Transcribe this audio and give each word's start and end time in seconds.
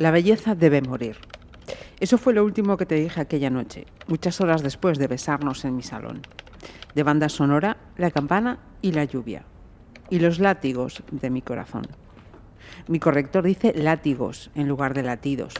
La 0.00 0.10
belleza 0.10 0.54
debe 0.54 0.80
morir. 0.80 1.18
Eso 2.00 2.16
fue 2.16 2.32
lo 2.32 2.42
último 2.42 2.78
que 2.78 2.86
te 2.86 2.94
dije 2.94 3.20
aquella 3.20 3.50
noche, 3.50 3.84
muchas 4.06 4.40
horas 4.40 4.62
después 4.62 4.98
de 4.98 5.08
besarnos 5.08 5.66
en 5.66 5.76
mi 5.76 5.82
salón. 5.82 6.22
De 6.94 7.02
banda 7.02 7.28
sonora, 7.28 7.76
la 7.98 8.10
campana 8.10 8.60
y 8.80 8.92
la 8.92 9.04
lluvia. 9.04 9.44
Y 10.08 10.20
los 10.20 10.38
látigos 10.38 11.02
de 11.10 11.28
mi 11.28 11.42
corazón. 11.42 11.86
Mi 12.88 12.98
corrector 12.98 13.44
dice 13.44 13.74
látigos 13.76 14.50
en 14.54 14.68
lugar 14.68 14.94
de 14.94 15.02
latidos. 15.02 15.52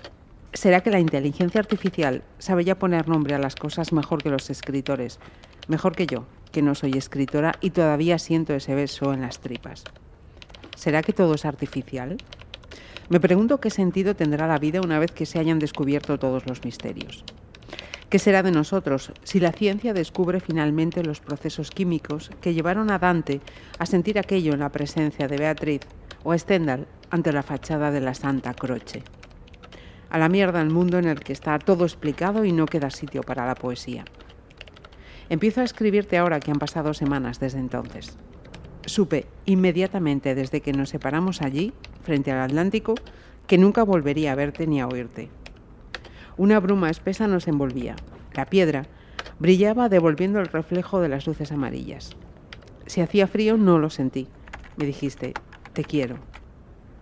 ¿Será 0.55 0.81
que 0.81 0.91
la 0.91 1.01
inteligencia 1.01 1.61
artificial 1.61 2.23
sabe 2.39 2.65
ya 2.65 2.79
poner 2.79 3.09
nombre 3.09 3.35
a 3.35 3.39
las 3.39 3.57
cosas 3.57 3.93
mejor 3.93 4.23
que 4.23 4.31
los 4.31 4.49
escritores? 4.49 5.21
Mejor 5.69 5.95
que 5.95 6.07
yo, 6.07 6.25
que 6.51 6.63
no 6.63 6.75
soy 6.75 6.93
escritora 6.93 7.57
y 7.61 7.73
todavía 7.73 8.19
siento 8.19 8.55
ese 8.55 8.75
beso 8.75 9.13
en 9.13 9.21
las 9.21 9.41
tripas. 9.41 9.85
¿Será 10.77 11.03
que 11.03 11.13
todo 11.13 11.35
es 11.35 11.45
artificial? 11.45 12.17
Me 13.09 13.21
pregunto 13.21 13.61
qué 13.61 13.71
sentido 13.71 14.15
tendrá 14.15 14.47
la 14.47 14.59
vida 14.59 14.81
una 14.81 14.99
vez 14.99 15.11
que 15.11 15.27
se 15.27 15.39
hayan 15.39 15.59
descubierto 15.59 16.19
todos 16.19 16.47
los 16.47 16.65
misterios. 16.65 17.25
¿Qué 18.09 18.19
será 18.19 18.43
de 18.43 18.51
nosotros 18.51 19.13
si 19.23 19.39
la 19.39 19.53
ciencia 19.53 19.95
descubre 19.95 20.41
finalmente 20.41 21.05
los 21.05 21.21
procesos 21.21 21.71
químicos 21.71 22.31
que 22.41 22.55
llevaron 22.55 22.91
a 22.91 22.99
Dante 22.99 23.41
a 23.79 23.87
sentir 23.87 24.19
aquello 24.19 24.53
en 24.53 24.61
la 24.61 24.73
presencia 24.73 25.29
de 25.29 25.37
Beatriz 25.37 25.83
o 26.25 26.33
a 26.33 26.39
Stendhal 26.39 26.89
ante 27.11 27.33
la 27.33 27.45
fachada 27.45 27.93
de 27.93 28.01
la 28.01 28.15
Santa 28.15 28.53
Croce? 28.55 29.05
A 30.11 30.19
la 30.19 30.29
mierda 30.29 30.61
el 30.61 30.71
mundo 30.71 30.99
en 30.99 31.07
el 31.07 31.21
que 31.21 31.33
está 31.33 31.57
todo 31.61 31.85
explicado 31.85 32.45
y 32.45 32.51
no 32.51 32.67
queda 32.67 32.91
sitio 32.91 33.23
para 33.23 33.47
la 33.47 33.55
poesía. 33.55 34.05
Empiezo 35.29 35.61
a 35.61 35.65
escribirte 35.65 36.19
ahora 36.19 36.41
que 36.41 36.51
han 36.51 36.59
pasado 36.59 36.93
semanas 36.95 37.39
desde 37.39 37.61
entonces. 37.61 38.17
Supe 38.87 39.27
inmediatamente 39.45 40.35
desde 40.35 40.61
que 40.63 40.73
nos 40.73 40.89
separamos 40.89 41.43
allí, 41.43 41.73
frente 42.03 42.33
al 42.33 42.41
Atlántico, 42.41 42.95
que 43.47 43.59
nunca 43.59 43.83
volvería 43.83 44.33
a 44.33 44.37
verte 44.37 44.67
ni 44.67 44.81
a 44.81 44.87
oírte. 44.87 45.29
Una 46.37 46.61
bruma 46.61 46.91
espesa 46.91 47.27
nos 47.27 47.49
envolvía. 47.49 47.97
La 48.33 48.47
piedra 48.47 48.87
brillaba 49.39 49.89
devolviendo 49.89 50.41
el 50.41 50.47
reflejo 50.47 51.01
de 51.01 51.09
las 51.09 51.27
luces 51.27 51.53
amarillas. 51.53 52.17
Si 52.87 53.01
hacía 53.01 53.27
frío 53.27 53.57
no 53.57 53.79
lo 53.79 53.91
sentí. 53.91 54.29
Me 54.77 54.87
dijiste, 54.87 55.35
te 55.73 55.85
quiero. 55.85 56.19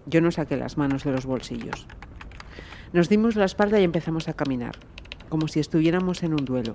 Yo 0.06 0.20
no 0.20 0.30
saqué 0.30 0.56
las 0.56 0.77
manos 0.77 1.05
de 1.05 1.12
los 1.12 1.27
bolsillos. 1.27 1.86
Nos 2.92 3.08
dimos 3.08 3.36
la 3.36 3.44
espalda 3.44 3.78
y 3.78 3.84
empezamos 3.84 4.28
a 4.28 4.33
caminar, 4.33 4.77
como 5.28 5.48
si 5.48 5.60
estuviéramos 5.60 6.22
en 6.22 6.33
un 6.33 6.44
duelo. 6.44 6.74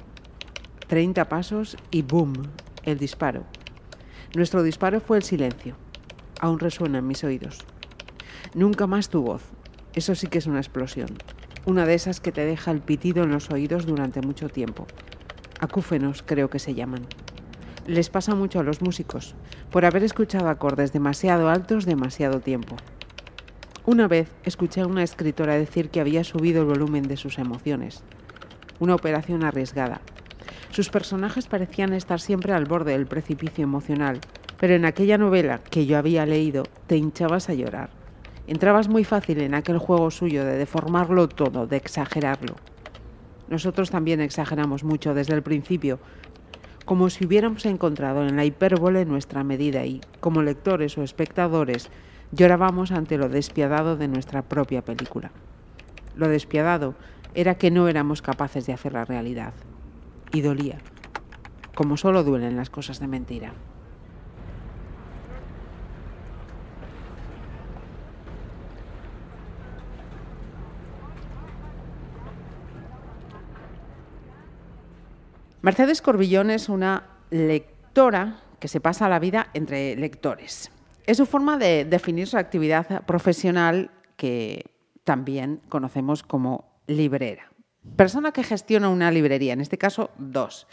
Treinta 0.87 1.27
pasos 1.27 1.75
y 1.89 2.03
¡boom! 2.03 2.33
El 2.83 2.99
disparo. 2.99 3.43
Nuestro 4.35 4.61
disparo 4.61 5.01
fue 5.01 5.17
el 5.17 5.23
silencio. 5.23 5.75
Aún 6.39 6.59
resuena 6.59 6.99
en 6.99 7.07
mis 7.07 7.23
oídos. 7.23 7.65
Nunca 8.55 8.85
más 8.85 9.09
tu 9.09 9.21
voz. 9.21 9.41
Eso 9.93 10.13
sí 10.13 10.27
que 10.27 10.37
es 10.37 10.47
una 10.47 10.59
explosión. 10.59 11.09
Una 11.65 11.85
de 11.85 11.95
esas 11.95 12.19
que 12.19 12.31
te 12.31 12.45
deja 12.45 12.71
el 12.71 12.81
pitido 12.81 13.23
en 13.23 13.31
los 13.31 13.49
oídos 13.49 13.85
durante 13.85 14.21
mucho 14.21 14.49
tiempo. 14.49 14.85
Acúfenos 15.59 16.23
creo 16.23 16.49
que 16.49 16.59
se 16.59 16.75
llaman. 16.75 17.05
Les 17.87 18.09
pasa 18.09 18.35
mucho 18.35 18.59
a 18.59 18.63
los 18.63 18.81
músicos, 18.81 19.35
por 19.71 19.85
haber 19.85 20.03
escuchado 20.03 20.49
acordes 20.49 20.93
demasiado 20.93 21.49
altos 21.49 21.85
demasiado 21.85 22.39
tiempo. 22.39 22.75
Una 23.85 24.07
vez 24.07 24.31
escuché 24.43 24.81
a 24.81 24.87
una 24.87 25.03
escritora 25.03 25.55
decir 25.55 25.89
que 25.89 25.99
había 25.99 26.23
subido 26.23 26.61
el 26.61 26.67
volumen 26.67 27.03
de 27.03 27.17
sus 27.17 27.39
emociones. 27.39 28.03
Una 28.79 28.95
operación 28.95 29.43
arriesgada, 29.43 30.01
sus 30.73 30.89
personajes 30.89 31.45
parecían 31.45 31.93
estar 31.93 32.19
siempre 32.19 32.51
al 32.51 32.65
borde 32.65 32.93
del 32.93 33.05
precipicio 33.05 33.63
emocional, 33.63 34.19
pero 34.59 34.73
en 34.73 34.85
aquella 34.85 35.19
novela 35.19 35.59
que 35.59 35.85
yo 35.85 35.99
había 35.99 36.25
leído 36.25 36.63
te 36.87 36.97
hinchabas 36.97 37.47
a 37.49 37.53
llorar. 37.53 38.02
Entrabas 38.45 38.89
muy 38.89 39.05
fácil 39.05 39.41
en 39.41 39.53
aquel 39.53 39.77
juego 39.77 40.11
suyo 40.11 40.43
de 40.43 40.57
deformarlo 40.57 41.29
todo, 41.29 41.65
de 41.65 41.77
exagerarlo. 41.77 42.55
Nosotros 43.47 43.89
también 43.89 44.19
exageramos 44.19 44.83
mucho 44.83 45.13
desde 45.13 45.33
el 45.33 45.43
principio, 45.43 45.99
como 46.85 47.09
si 47.09 47.25
hubiéramos 47.25 47.65
encontrado 47.65 48.27
en 48.27 48.35
la 48.35 48.43
hipérbole 48.43 49.05
nuestra 49.05 49.43
medida 49.45 49.85
y, 49.85 50.01
como 50.19 50.41
lectores 50.41 50.97
o 50.97 51.03
espectadores, 51.03 51.89
llorábamos 52.33 52.91
ante 52.91 53.17
lo 53.17 53.29
despiadado 53.29 53.95
de 53.95 54.09
nuestra 54.09 54.41
propia 54.41 54.83
película. 54.83 55.31
Lo 56.15 56.27
despiadado 56.27 56.95
era 57.35 57.55
que 57.55 57.71
no 57.71 57.87
éramos 57.87 58.21
capaces 58.21 58.65
de 58.65 58.73
hacer 58.73 58.93
la 58.93 59.05
realidad 59.05 59.53
y 60.33 60.41
dolía, 60.41 60.79
como 61.75 61.95
solo 61.95 62.23
duelen 62.23 62.57
las 62.57 62.69
cosas 62.69 62.99
de 62.99 63.07
mentira. 63.07 63.53
Mercedes 75.63 76.01
Corbillón 76.01 76.49
es 76.49 76.67
una 76.67 77.07
lectora 77.29 78.41
que 78.59 78.67
se 78.67 78.81
pasa 78.81 79.07
la 79.07 79.19
vida 79.19 79.47
entre 79.53 79.95
lectores. 79.95 80.69
Es 81.07 81.15
su 81.15 81.25
forma 81.25 81.57
de 81.57 81.85
definir 81.85 82.27
su 82.27 82.35
actividad 82.35 83.05
profesional 83.05 83.89
que 84.17 84.65
también 85.05 85.61
conocemos 85.69 86.21
como 86.21 86.81
librera. 86.85 87.49
Persona 87.95 88.33
que 88.33 88.43
gestiona 88.43 88.89
una 88.89 89.09
librería, 89.09 89.53
en 89.53 89.61
este 89.61 89.77
caso 89.77 90.09
dos, 90.17 90.67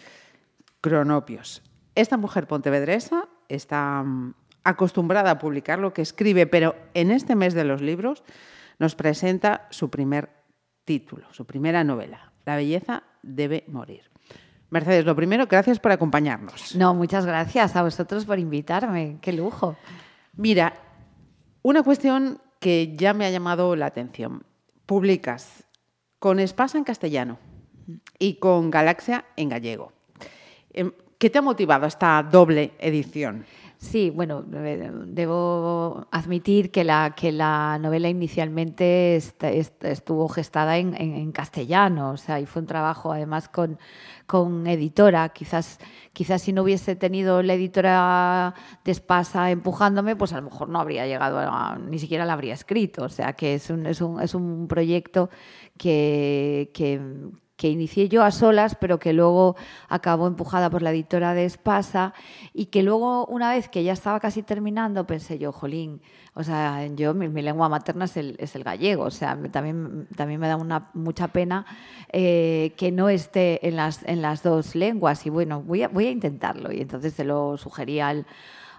Cronopios. 0.80 1.62
Esta 1.94 2.16
mujer 2.16 2.48
pontevedresa 2.48 3.28
está 3.48 4.02
mm, 4.02 4.34
acostumbrada 4.64 5.30
a 5.30 5.38
publicar 5.38 5.78
lo 5.78 5.92
que 5.92 6.02
escribe, 6.02 6.48
pero 6.48 6.74
en 6.94 7.12
este 7.12 7.36
mes 7.36 7.54
de 7.54 7.62
los 7.62 7.80
libros 7.80 8.24
nos 8.80 8.96
presenta 8.96 9.68
su 9.70 9.88
primer 9.88 10.30
título, 10.84 11.32
su 11.32 11.46
primera 11.46 11.84
novela, 11.84 12.32
La 12.44 12.56
belleza 12.56 13.04
debe 13.22 13.62
morir. 13.68 14.10
Mercedes, 14.70 15.04
lo 15.04 15.16
primero, 15.16 15.46
gracias 15.46 15.80
por 15.80 15.92
acompañarnos. 15.92 16.76
No, 16.76 16.94
muchas 16.94 17.26
gracias 17.26 17.74
a 17.74 17.82
vosotros 17.82 18.24
por 18.24 18.38
invitarme, 18.38 19.18
qué 19.20 19.32
lujo. 19.32 19.76
Mira, 20.36 20.74
una 21.62 21.82
cuestión 21.82 22.40
que 22.60 22.94
ya 22.96 23.12
me 23.12 23.26
ha 23.26 23.30
llamado 23.30 23.74
la 23.74 23.86
atención. 23.86 24.44
Publicas 24.86 25.64
con 26.18 26.38
Espasa 26.38 26.78
en 26.78 26.84
castellano 26.84 27.38
y 28.18 28.34
con 28.34 28.70
Galaxia 28.70 29.24
en 29.36 29.48
gallego. 29.48 29.92
Em, 30.72 30.92
¿Qué 31.18 31.28
te 31.28 31.38
ha 31.38 31.42
motivado 31.42 31.86
esta 31.86 32.22
doble 32.22 32.72
edición? 32.78 33.44
Sí, 33.80 34.10
bueno, 34.10 34.44
eh, 34.52 34.90
debo 35.06 36.06
admitir 36.10 36.70
que 36.70 36.84
la, 36.84 37.14
que 37.16 37.32
la 37.32 37.78
novela 37.80 38.10
inicialmente 38.10 39.16
estuvo 39.16 40.28
gestada 40.28 40.76
en, 40.76 41.32
castellano, 41.32 42.10
o 42.10 42.16
sea, 42.18 42.40
y 42.40 42.44
fue 42.46 42.60
un 42.60 42.66
trabajo 42.66 43.10
además 43.10 43.48
con, 43.48 43.78
con 44.26 44.66
editora. 44.66 45.30
Quizás, 45.30 45.78
quizás 46.12 46.42
si 46.42 46.52
no 46.52 46.62
hubiese 46.62 46.94
tenido 46.94 47.42
la 47.42 47.54
editora 47.54 48.54
de 48.84 48.92
Espasa 48.92 49.50
empujándome, 49.50 50.14
pues 50.14 50.34
a 50.34 50.36
lo 50.36 50.50
mejor 50.50 50.68
no 50.68 50.78
habría 50.78 51.06
llegado, 51.06 51.38
a, 51.38 51.78
ni 51.78 51.98
siquiera 51.98 52.26
la 52.26 52.34
habría 52.34 52.52
escrito. 52.52 53.04
O 53.04 53.08
sea, 53.08 53.32
que 53.32 53.54
es 53.54 53.70
un, 53.70 53.86
es 53.86 54.02
un, 54.02 54.20
es 54.20 54.34
un 54.34 54.68
proyecto 54.68 55.30
que, 55.78 56.70
que 56.74 57.00
que 57.60 57.68
inicié 57.68 58.08
yo 58.08 58.22
a 58.22 58.30
solas, 58.30 58.74
pero 58.74 58.98
que 58.98 59.12
luego 59.12 59.54
acabó 59.90 60.26
empujada 60.26 60.70
por 60.70 60.80
la 60.80 60.92
editora 60.92 61.34
de 61.34 61.44
Espasa 61.44 62.14
y 62.54 62.66
que 62.66 62.82
luego, 62.82 63.26
una 63.26 63.50
vez 63.50 63.68
que 63.68 63.84
ya 63.84 63.92
estaba 63.92 64.18
casi 64.18 64.42
terminando, 64.42 65.06
pensé 65.06 65.38
yo, 65.38 65.52
jolín, 65.52 66.00
o 66.32 66.42
sea, 66.42 66.86
yo, 66.86 67.12
mi, 67.12 67.28
lengua 67.42 67.68
materna 67.68 68.06
es 68.06 68.16
el, 68.16 68.34
es 68.38 68.56
el, 68.56 68.64
gallego, 68.64 69.04
o 69.04 69.10
sea, 69.10 69.38
también, 69.52 70.08
también 70.16 70.40
me 70.40 70.48
da 70.48 70.56
una, 70.56 70.88
mucha 70.94 71.28
pena 71.28 71.66
eh, 72.10 72.72
que 72.78 72.92
no 72.92 73.10
esté 73.10 73.68
en 73.68 73.76
las, 73.76 74.04
en 74.04 74.22
las 74.22 74.42
dos 74.42 74.74
lenguas 74.74 75.26
y 75.26 75.28
bueno, 75.28 75.60
voy 75.60 75.82
a, 75.82 75.88
voy 75.88 76.06
a 76.06 76.10
intentarlo 76.10 76.72
y 76.72 76.80
entonces 76.80 77.12
se 77.12 77.24
lo 77.24 77.58
sugerí 77.58 78.00
al 78.00 78.24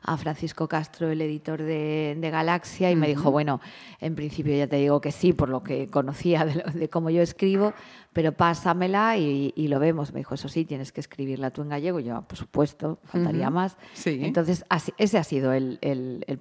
a 0.03 0.17
Francisco 0.17 0.67
Castro, 0.67 1.09
el 1.09 1.21
editor 1.21 1.61
de, 1.61 2.17
Galaxia, 2.31 2.89
y 2.91 2.95
me 2.95 3.07
dijo, 3.07 3.31
bueno, 3.31 3.61
en 3.99 4.15
principio 4.15 4.55
ya 4.55 4.67
te 4.67 4.77
digo 4.77 4.99
que 4.99 5.11
sí, 5.11 5.33
por 5.33 5.49
lo 5.49 5.63
que 5.63 5.89
conocía 5.89 6.45
de, 6.45 6.89
cómo 6.89 7.09
yo 7.09 7.21
escribo, 7.21 7.73
pero 8.13 8.31
pásamela 8.31 9.17
y, 9.17 9.67
lo 9.67 9.79
vemos. 9.79 10.11
Me 10.13 10.21
dijo, 10.21 10.33
eso 10.35 10.49
sí, 10.49 10.65
tienes 10.65 10.91
que 10.91 11.01
escribirla 11.01 11.51
tú 11.51 11.61
en 11.61 11.69
gallego. 11.69 11.99
yo, 11.99 12.21
por 12.23 12.37
supuesto, 12.37 12.99
faltaría 13.03 13.49
más. 13.49 13.77
Entonces, 14.05 14.65
ese 14.97 15.17
ha 15.17 15.23
sido 15.23 15.53
el, 15.53 15.79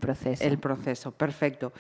proceso. 0.01 0.45
El 0.45 0.59
proceso, 0.59 1.13
perfecto. 1.13 1.73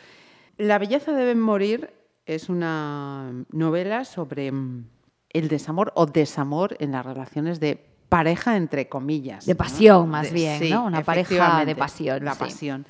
La 0.59 0.79
belleza 0.79 1.13
debe 1.13 1.35
morir 1.35 1.91
es 2.27 2.49
una 2.49 3.33
novela 3.51 4.05
sobre 4.05 4.53
mm, 4.53 4.85
el 5.31 5.49
desamor 5.49 5.93
o 5.97 6.07
desamor 6.07 6.77
en 6.81 6.93
las 6.93 7.05
relaciones 7.05 7.61
de 7.61 7.90
pareja, 8.11 8.59
entre 8.59 8.91
comillas. 8.91 9.47
De 9.47 9.55
pasión, 9.55 10.11
más 10.11 10.31
bien, 10.31 10.69
¿no? 10.69 10.85
Una 10.85 11.03
pareja 11.03 11.65
de 11.65 11.75
pasión. 11.75 12.23
La 12.23 12.35
pasión. 12.35 12.87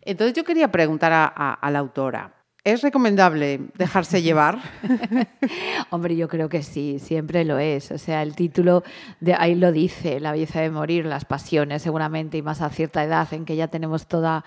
Entonces 0.00 0.34
yo 0.34 0.44
quería 0.44 0.72
preguntar 0.72 1.12
a, 1.12 1.70
la 1.70 1.78
autora, 1.78 2.32
¿Es 2.64 2.82
recomendable 2.82 3.60
dejarse 3.76 4.22
llevar? 4.22 4.58
Hombre, 5.90 6.16
yo 6.16 6.26
creo 6.26 6.48
que 6.48 6.64
sí, 6.64 6.98
siempre 6.98 7.44
lo 7.44 7.60
es. 7.60 7.92
O 7.92 7.98
sea, 7.98 8.24
el 8.24 8.34
título 8.34 8.82
de 9.20 9.34
ahí 9.34 9.54
lo 9.54 9.70
dice, 9.70 10.18
la 10.18 10.32
belleza 10.32 10.62
de 10.62 10.70
morir, 10.70 11.06
las 11.06 11.24
pasiones, 11.24 11.82
seguramente, 11.82 12.38
y 12.38 12.42
más 12.42 12.62
a 12.62 12.70
cierta 12.70 13.04
edad 13.04 13.32
en 13.32 13.44
que 13.44 13.54
ya 13.54 13.68
tenemos 13.68 14.08
toda 14.08 14.44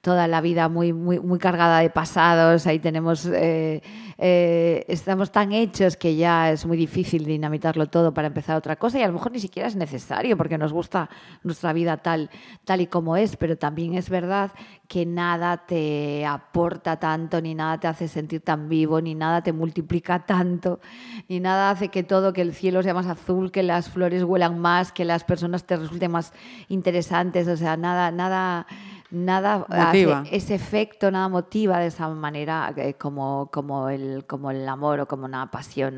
toda 0.00 0.28
la 0.28 0.40
vida 0.40 0.68
muy, 0.68 0.92
muy, 0.92 1.18
muy 1.18 1.38
cargada 1.38 1.80
de 1.80 1.90
pasados, 1.90 2.66
ahí 2.66 2.78
tenemos, 2.78 3.26
eh, 3.26 3.82
eh, 4.16 4.84
estamos 4.88 5.32
tan 5.32 5.52
hechos 5.52 5.96
que 5.96 6.16
ya 6.16 6.50
es 6.50 6.66
muy 6.66 6.76
difícil 6.76 7.24
dinamitarlo 7.24 7.86
todo 7.86 8.14
para 8.14 8.28
empezar 8.28 8.56
otra 8.56 8.76
cosa 8.76 8.98
y 8.98 9.02
a 9.02 9.08
lo 9.08 9.14
mejor 9.14 9.32
ni 9.32 9.40
siquiera 9.40 9.68
es 9.68 9.76
necesario 9.76 10.36
porque 10.36 10.58
nos 10.58 10.72
gusta 10.72 11.08
nuestra 11.42 11.72
vida 11.72 11.96
tal, 11.96 12.30
tal 12.64 12.80
y 12.80 12.86
como 12.86 13.16
es, 13.16 13.36
pero 13.36 13.56
también 13.56 13.94
es 13.94 14.08
verdad 14.08 14.52
que 14.86 15.04
nada 15.04 15.66
te 15.66 16.24
aporta 16.24 16.98
tanto, 16.98 17.40
ni 17.40 17.54
nada 17.54 17.78
te 17.78 17.88
hace 17.88 18.08
sentir 18.08 18.40
tan 18.40 18.68
vivo, 18.68 19.00
ni 19.00 19.14
nada 19.14 19.42
te 19.42 19.52
multiplica 19.52 20.24
tanto, 20.24 20.80
ni 21.28 21.40
nada 21.40 21.70
hace 21.70 21.88
que 21.88 22.02
todo, 22.02 22.32
que 22.32 22.40
el 22.40 22.54
cielo 22.54 22.82
sea 22.82 22.94
más 22.94 23.06
azul, 23.06 23.50
que 23.50 23.62
las 23.62 23.90
flores 23.90 24.22
huelan 24.24 24.58
más, 24.58 24.92
que 24.92 25.04
las 25.04 25.24
personas 25.24 25.64
te 25.64 25.76
resulten 25.76 26.10
más 26.10 26.32
interesantes, 26.68 27.48
o 27.48 27.56
sea, 27.56 27.76
nada, 27.76 28.10
nada 28.10 28.66
nada 29.10 29.66
hace 29.68 30.06
ese 30.30 30.54
efecto, 30.54 31.10
nada 31.10 31.28
motiva 31.28 31.78
de 31.80 31.86
esa 31.86 32.08
manera 32.08 32.72
eh, 32.76 32.94
como, 32.94 33.50
como, 33.52 33.88
el, 33.88 34.24
como 34.26 34.50
el 34.50 34.68
amor 34.68 35.00
o 35.00 35.06
como 35.06 35.24
una 35.24 35.50
pasión 35.50 35.96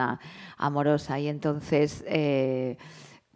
amorosa. 0.57 1.19
Y 1.19 1.29
entonces, 1.29 2.05
eh, 2.07 2.77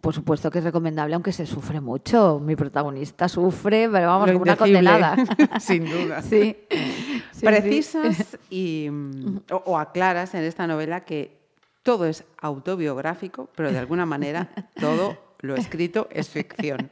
por 0.00 0.14
supuesto 0.14 0.50
que 0.50 0.58
es 0.58 0.64
recomendable, 0.64 1.14
aunque 1.14 1.32
se 1.32 1.46
sufre 1.46 1.80
mucho. 1.80 2.38
Mi 2.38 2.56
protagonista 2.56 3.28
sufre, 3.28 3.88
pero 3.90 4.06
vamos, 4.06 4.30
como 4.30 4.42
una 4.42 4.56
condenada. 4.56 5.16
Sin 5.60 5.84
duda. 5.84 6.22
Sí. 6.22 6.56
Precisas 7.40 8.38
Y, 8.50 8.88
o 9.64 9.78
aclaras 9.78 10.34
en 10.34 10.44
esta 10.44 10.66
novela 10.66 11.00
que 11.00 11.38
todo 11.82 12.06
es 12.06 12.24
autobiográfico, 12.38 13.50
pero 13.54 13.70
de 13.70 13.78
alguna 13.78 14.06
manera 14.06 14.48
todo 14.80 15.18
lo 15.40 15.56
escrito 15.56 16.08
es 16.10 16.30
ficción. 16.30 16.90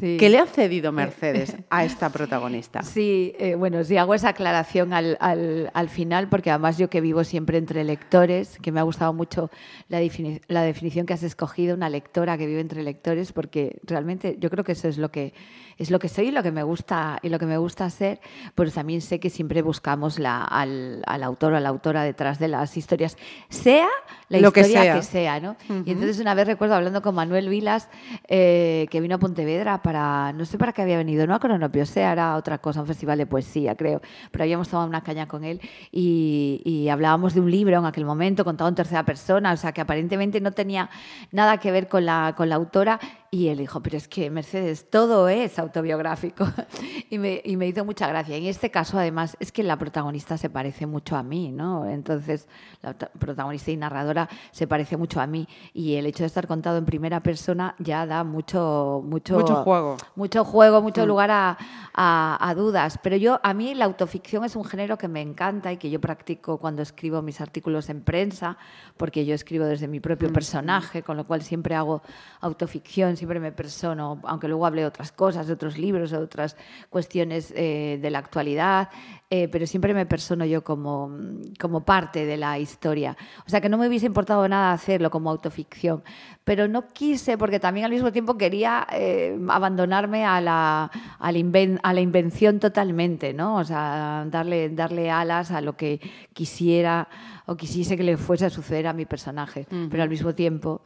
¿Qué 0.00 0.28
le 0.28 0.38
ha 0.38 0.46
cedido 0.46 0.92
Mercedes 0.92 1.56
a 1.70 1.84
esta 1.84 2.10
protagonista? 2.10 2.82
Sí, 2.82 3.34
eh, 3.38 3.54
bueno, 3.54 3.82
sí 3.84 3.96
hago 3.96 4.14
esa 4.14 4.30
aclaración 4.30 4.92
al, 4.92 5.16
al, 5.20 5.88
final, 5.88 6.28
porque 6.28 6.50
además 6.50 6.78
yo 6.78 6.90
que 6.90 7.00
vivo 7.00 7.24
siempre 7.24 7.58
entre 7.58 7.84
lectores, 7.84 8.58
que 8.60 8.72
me 8.72 8.80
ha 8.80 8.82
gustado 8.82 9.12
mucho 9.12 9.50
la, 9.88 10.00
la 10.48 10.62
definición 10.62 11.06
que 11.06 11.14
has 11.14 11.22
escogido, 11.22 11.74
una 11.74 11.88
lectora 11.88 12.36
que 12.36 12.46
vive 12.46 12.60
entre 12.60 12.82
lectores, 12.82 13.32
porque 13.32 13.78
realmente 13.84 14.36
yo 14.38 14.50
creo 14.50 14.64
que 14.64 14.72
eso 14.72 14.88
es 14.88 14.98
lo 14.98 15.10
que 15.10 15.32
es 15.78 15.90
lo 15.90 15.98
que 15.98 16.08
soy 16.08 16.28
y 16.28 16.30
lo 16.30 16.42
que 16.42 16.52
me 16.52 16.62
gusta 16.62 17.18
y 17.22 17.28
lo 17.28 17.38
que 17.38 17.46
me 17.46 17.58
gusta 17.58 17.84
hacer, 17.84 18.20
pero 18.54 18.70
también 18.70 19.00
sé 19.00 19.20
que 19.20 19.30
siempre 19.30 19.62
buscamos 19.62 20.18
la, 20.18 20.42
al, 20.42 21.02
al, 21.06 21.22
autor 21.22 21.52
o 21.52 21.56
a 21.56 21.60
la 21.60 21.68
autora 21.68 22.02
detrás 22.02 22.38
de 22.38 22.48
las 22.48 22.76
historias, 22.76 23.16
sea 23.50 23.88
la 24.28 24.40
lo 24.40 24.48
historia 24.48 24.94
que 24.94 25.02
sea, 25.02 25.38
¿no? 25.38 25.56
Y 25.84 25.92
entonces 25.92 26.18
una 26.18 26.34
vez 26.34 26.46
recuerdo 26.46 26.74
hablando 26.74 27.02
con 27.02 27.14
Manuel 27.14 27.48
Vilas, 27.48 27.88
eh, 28.28 28.86
que 28.90 29.00
vino 29.00 29.16
a 29.16 29.18
Pontevedra 29.18 29.75
para, 29.82 30.32
no 30.32 30.44
sé 30.44 30.58
para 30.58 30.72
qué 30.72 30.82
había 30.82 30.96
venido, 30.96 31.26
no 31.26 31.34
a 31.34 31.40
Cronopio, 31.40 31.86
sea, 31.86 32.12
era 32.12 32.36
otra 32.36 32.58
cosa, 32.58 32.80
un 32.80 32.86
festival 32.86 33.18
de 33.18 33.26
poesía, 33.26 33.74
creo, 33.76 34.00
pero 34.30 34.44
habíamos 34.44 34.68
tomado 34.68 34.88
una 34.88 35.02
caña 35.02 35.26
con 35.26 35.44
él 35.44 35.60
y, 35.90 36.62
y 36.64 36.88
hablábamos 36.88 37.34
de 37.34 37.40
un 37.40 37.50
libro 37.50 37.78
en 37.78 37.84
aquel 37.84 38.04
momento 38.04 38.44
contado 38.44 38.68
en 38.68 38.74
tercera 38.74 39.04
persona, 39.04 39.52
o 39.52 39.56
sea, 39.56 39.72
que 39.72 39.80
aparentemente 39.80 40.40
no 40.40 40.52
tenía 40.52 40.90
nada 41.32 41.58
que 41.58 41.70
ver 41.70 41.88
con 41.88 42.06
la, 42.06 42.34
con 42.36 42.48
la 42.48 42.56
autora 42.56 43.00
y 43.30 43.48
él 43.48 43.58
dijo, 43.58 43.80
pero 43.82 43.96
es 43.96 44.08
que 44.08 44.30
Mercedes, 44.30 44.88
todo 44.90 45.28
es 45.28 45.58
autobiográfico. 45.58 46.46
y, 47.10 47.18
me, 47.18 47.40
y 47.44 47.56
me 47.56 47.66
hizo 47.66 47.84
mucha 47.84 48.06
gracia. 48.08 48.36
En 48.36 48.44
este 48.44 48.70
caso, 48.70 48.98
además, 48.98 49.36
es 49.40 49.52
que 49.52 49.62
la 49.62 49.76
protagonista 49.76 50.38
se 50.38 50.50
parece 50.50 50.86
mucho 50.86 51.16
a 51.16 51.22
mí, 51.22 51.50
¿no? 51.52 51.86
Entonces, 51.86 52.48
la 52.82 52.94
protagonista 52.94 53.70
y 53.70 53.76
narradora 53.76 54.28
se 54.52 54.66
parece 54.66 54.96
mucho 54.96 55.20
a 55.20 55.26
mí. 55.26 55.48
Y 55.72 55.94
el 55.94 56.06
hecho 56.06 56.22
de 56.22 56.28
estar 56.28 56.46
contado 56.46 56.78
en 56.78 56.84
primera 56.84 57.22
persona 57.22 57.74
ya 57.78 58.06
da 58.06 58.24
mucho, 58.24 59.02
mucho, 59.04 59.38
mucho 59.38 59.56
juego. 59.56 59.96
Mucho 60.14 60.44
juego, 60.44 60.82
mucho 60.82 61.04
mm. 61.04 61.08
lugar 61.08 61.30
a, 61.30 61.58
a, 61.94 62.54
dudas. 62.54 62.98
Pero 63.02 63.16
yo, 63.16 63.40
a 63.42 63.54
mí 63.54 63.74
la 63.74 63.86
autoficción 63.86 64.44
es 64.44 64.56
un 64.56 64.64
género 64.64 64.96
que 64.98 65.08
me 65.08 65.20
encanta 65.20 65.72
y 65.72 65.76
que 65.76 65.90
yo 65.90 66.00
practico 66.00 66.58
cuando 66.58 66.82
escribo 66.82 67.22
mis 67.22 67.40
artículos 67.40 67.88
en 67.88 68.02
prensa, 68.02 68.56
porque 68.96 69.24
yo 69.24 69.34
escribo 69.34 69.64
desde 69.64 69.88
mi 69.88 70.00
propio 70.00 70.30
mm. 70.30 70.32
personaje, 70.32 71.02
con 71.02 71.16
lo 71.16 71.26
cual 71.26 71.42
siempre 71.42 71.74
hago 71.74 72.02
autoficción, 72.40 73.16
siempre 73.26 73.40
me 73.40 73.50
persono, 73.50 74.20
aunque 74.22 74.46
luego 74.46 74.66
hable 74.66 74.82
de 74.82 74.86
otras 74.86 75.10
cosas, 75.10 75.48
de 75.48 75.52
otros 75.52 75.78
libros, 75.78 76.12
de 76.12 76.18
otras 76.18 76.56
cuestiones 76.90 77.52
eh, 77.56 77.98
de 78.00 78.10
la 78.10 78.20
actualidad, 78.20 78.88
eh, 79.30 79.48
pero 79.48 79.66
siempre 79.66 79.92
me 79.94 80.06
persono 80.06 80.44
yo 80.44 80.62
como, 80.62 81.10
como 81.58 81.80
parte 81.80 82.24
de 82.24 82.36
la 82.36 82.56
historia. 82.60 83.16
O 83.44 83.50
sea 83.50 83.60
que 83.60 83.68
no 83.68 83.78
me 83.78 83.88
hubiese 83.88 84.06
importado 84.06 84.46
nada 84.48 84.72
hacerlo 84.72 85.10
como 85.10 85.28
autoficción, 85.28 86.04
pero 86.44 86.68
no 86.68 86.86
quise 86.86 87.36
porque 87.36 87.58
también 87.58 87.86
al 87.86 87.90
mismo 87.90 88.12
tiempo 88.12 88.38
quería 88.38 88.86
eh, 88.92 89.36
abandonarme 89.48 90.24
a 90.24 90.40
la, 90.40 90.84
a, 91.18 91.32
la 91.32 91.78
a 91.82 91.92
la 91.94 92.00
invención 92.00 92.60
totalmente, 92.60 93.34
¿no? 93.34 93.56
O 93.56 93.64
sea, 93.64 94.24
darle, 94.30 94.68
darle 94.68 95.10
alas 95.10 95.50
a 95.50 95.60
lo 95.60 95.76
que 95.76 96.00
quisiera 96.32 97.08
o 97.46 97.56
quisiese 97.56 97.96
que 97.96 98.04
le 98.04 98.16
fuese 98.16 98.46
a 98.46 98.50
suceder 98.50 98.86
a 98.86 98.92
mi 98.92 99.04
personaje, 99.04 99.66
pero 99.90 100.04
al 100.04 100.08
mismo 100.10 100.32
tiempo 100.32 100.82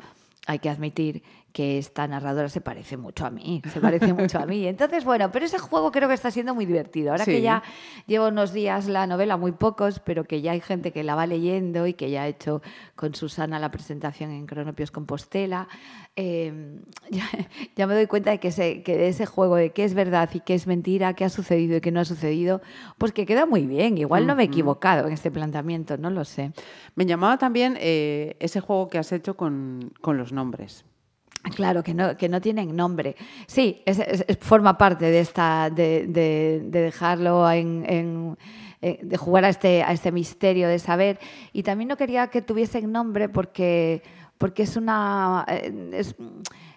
hay 0.47 0.59
que 0.59 0.71
admitir 0.71 1.23
que 1.53 1.79
esta 1.79 2.07
narradora 2.07 2.49
se 2.49 2.61
parece 2.61 2.97
mucho 2.97 3.27
a 3.27 3.31
mí, 3.31 3.63
se 3.73 3.81
parece 3.81 4.13
mucho 4.13 4.39
a 4.39 4.47
mí. 4.47 4.67
Entonces, 4.69 5.05
bueno, 5.05 5.31
pero 5.33 5.45
ese 5.47 5.59
juego 5.59 5.91
creo 5.91 6.09
que 6.09 6.15
está 6.15 6.31
siendo 6.31 6.55
muy 6.55 6.67
divertido. 6.67 7.11
Ahora 7.11 7.25
que 7.25 7.43
ya 7.43 7.63
llevo 8.07 8.29
unos 8.29 8.53
días 8.53 8.87
la 8.87 9.07
novela, 9.07 9.37
muy 9.37 9.53
pocos, 9.53 10.01
pero 10.01 10.25
que 10.25 10.43
ya 10.43 10.53
hay 10.53 10.61
gente 10.61 10.93
que 10.93 11.03
la 11.03 11.15
va 11.15 11.27
leyendo 11.27 11.87
y 11.87 11.95
que 11.95 12.11
ya 12.11 12.23
ha 12.23 12.29
hecho 12.29 12.63
con 12.95 13.15
Susana 13.15 13.59
la 13.59 13.71
presentación 13.71 14.31
en 14.31 14.47
Cronopios 14.47 14.91
Compostela, 14.91 15.69
em, 16.15 16.83
ya, 17.77 17.87
me 17.87 17.95
doy 17.95 18.07
cuenta 18.07 18.31
de 18.31 18.39
que, 18.39 18.49
ese, 18.49 18.83
que 18.83 18.97
de 18.97 19.09
ese 19.09 19.27
juego 19.27 19.57
de 19.57 19.71
qué 19.71 19.85
es 19.85 19.95
verdad 19.95 20.31
y 20.33 20.41
qué 20.41 20.55
es 20.55 20.67
mentira, 20.67 21.15
qué 21.15 21.25
ha 21.25 21.31
sucedido 21.31 21.77
y 21.77 21.81
qué 21.81 21.91
no 21.91 22.01
ha 22.01 22.05
sucedido, 22.05 22.61
pues 22.99 23.13
que 23.13 23.27
queda 23.27 23.47
muy 23.47 23.67
bien. 23.67 23.99
Igual 23.99 24.27
no 24.27 24.37
me 24.37 24.45
he 24.45 24.47
equivocado 24.47 25.07
en 25.07 25.13
este 25.13 25.31
planteamiento, 25.31 25.97
no 25.97 26.11
lo 26.11 26.25
sé. 26.25 26.53
Me 26.95 27.07
llamaba 27.07 27.39
también 27.39 27.77
eh, 27.81 28.37
ese 28.39 28.61
juego 28.61 28.89
que 28.89 28.99
has 28.99 29.11
hecho 29.13 29.37
con, 29.37 29.93
con 30.01 30.17
los 30.17 30.33
nombres. 30.33 30.85
Claro, 31.43 31.83
que 31.83 31.95
no, 31.95 32.17
que 32.17 32.29
no 32.29 32.41
tienen 32.41 32.77
nombre. 32.77 33.17
Sí, 33.47 33.83
es, 33.87 33.99
forma 34.41 34.77
parte 34.77 35.07
de 35.07 35.21
esta, 35.21 35.71
de, 35.71 36.07
de, 36.07 36.61
dejarlo 36.71 37.51
en, 37.51 38.37
eh, 38.83 38.99
de 39.03 39.17
jugar 39.17 39.45
a 39.45 39.49
este, 39.49 39.83
a 39.83 39.93
este 39.93 40.13
misterio 40.13 40.69
de 40.69 40.79
saber. 40.79 41.19
Y 41.53 41.63
también 41.63 41.89
no 41.89 41.97
quería 41.97 42.29
que 42.29 42.43
tuviesen 42.43 42.93
nombre 42.93 43.29
porque, 43.29 44.03
porque 44.39 44.65
es 44.65 44.77
una. 44.77 45.47
Eh, 45.49 46.03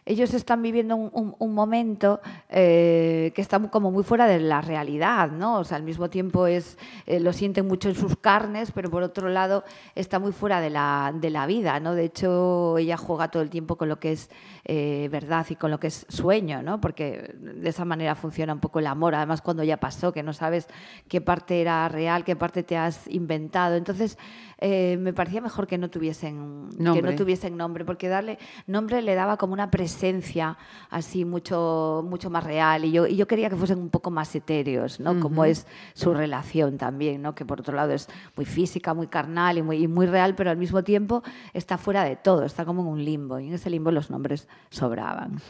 ellos 0.05 0.33
están 0.33 0.61
viviendo 0.61 0.95
un, 0.97 1.53
momento 1.53 2.19
eh, 2.49 3.31
que 3.33 3.41
está 3.41 3.59
como 3.69 3.89
muy 3.91 4.03
fuera 4.03 4.27
de 4.27 4.39
la 4.39 4.59
realidad, 4.59 5.31
¿no? 5.31 5.59
O 5.59 5.63
sea, 5.63 5.77
al 5.77 5.83
mismo 5.83 6.09
tiempo 6.09 6.45
es, 6.45 6.77
eh, 7.05 7.19
lo 7.19 7.31
sienten 7.31 7.67
mucho 7.67 7.87
en 7.87 7.95
sus 7.95 8.17
carnes, 8.17 8.71
pero 8.71 8.89
por 8.89 9.03
otro 9.03 9.29
lado 9.29 9.63
está 9.95 10.19
muy 10.19 10.33
fuera 10.33 10.59
de 10.59 10.69
la, 10.69 11.13
de 11.15 11.29
la 11.29 11.45
vida, 11.45 11.79
¿no? 11.79 11.95
De 11.95 12.03
hecho, 12.03 12.77
ella 12.77 12.97
juega 12.97 13.29
todo 13.29 13.43
el 13.43 13.49
tiempo 13.49 13.77
con 13.77 13.87
lo 13.87 13.99
que 13.99 14.11
es 14.11 14.29
eh, 14.65 15.07
verdad 15.09 15.45
y 15.49 15.55
con 15.55 15.71
lo 15.71 15.79
que 15.79 15.87
es 15.87 16.05
sueño, 16.09 16.61
¿no? 16.63 16.81
Porque 16.81 17.33
de 17.39 17.69
esa 17.69 17.85
manera 17.85 18.15
funciona 18.15 18.53
un 18.53 18.59
poco 18.59 18.79
el 18.79 18.87
amor, 18.87 19.15
además 19.15 19.41
cuando 19.41 19.63
ya 19.63 19.77
pasó, 19.77 20.11
que 20.11 20.23
no 20.23 20.33
sabes 20.33 20.67
qué 21.07 21.21
parte 21.21 21.61
era 21.61 21.87
real, 21.87 22.25
qué 22.25 22.35
parte 22.35 22.63
te 22.63 22.75
has 22.75 23.07
inventado. 23.07 23.75
Entonces, 23.75 24.17
me 24.61 25.11
parecía 25.11 25.41
mejor 25.41 25.67
que 25.67 25.77
no 25.77 25.89
tuviesen 25.89 26.69
nombre. 26.77 27.01
que 27.01 27.01
no 27.01 27.15
tuviesen 27.15 27.57
nombre, 27.57 27.83
porque 27.83 28.07
darle 28.07 28.39
nombre 28.65 29.01
le 29.01 29.13
daba 29.13 29.35
como 29.35 29.51
una 29.51 29.69
presión 29.69 29.92
esencia 29.93 30.57
así 30.89 31.25
mucho, 31.25 32.05
mucho 32.07 32.29
más 32.29 32.43
real 32.43 32.85
y 32.85 32.91
yo, 32.91 33.07
y 33.07 33.15
yo 33.15 33.27
quería 33.27 33.49
que 33.49 33.55
fuesen 33.55 33.79
un 33.79 33.89
poco 33.89 34.11
más 34.11 34.33
etéreos, 34.35 34.99
¿no? 34.99 35.19
Como 35.19 35.45
es 35.45 35.65
su 35.93 36.13
relación 36.13 36.77
también, 36.77 37.21
¿no? 37.21 37.35
Que 37.35 37.45
por 37.45 37.61
otro 37.61 37.75
lado 37.75 37.93
es 37.93 38.07
muy 38.35 38.45
física, 38.45 38.93
muy 38.93 39.07
carnal 39.07 39.57
y 39.57 39.61
muy, 39.61 39.87
muy 39.87 40.05
real, 40.05 40.35
pero 40.35 40.49
al 40.49 40.57
mismo 40.57 40.83
tiempo 40.83 41.23
está 41.53 41.77
fuera 41.77 42.03
de 42.03 42.15
todo, 42.15 42.43
está 42.43 42.65
como 42.65 42.81
en 42.81 42.87
un 42.87 43.03
limbo 43.03 43.39
y 43.39 43.47
en 43.47 43.53
ese 43.53 43.69
limbo 43.69 43.91
los 43.91 44.09
nombres 44.09 44.47
sobraban. 44.69 45.41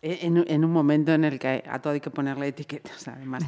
E, 0.00 0.26
en, 0.26 0.64
un 0.64 0.72
momento 0.72 1.12
en 1.12 1.24
el 1.24 1.38
que 1.38 1.62
a 1.68 1.80
todo 1.80 1.92
hay 1.92 2.00
que 2.00 2.10
ponerle 2.10 2.48
etiquetas, 2.48 3.06
además. 3.08 3.44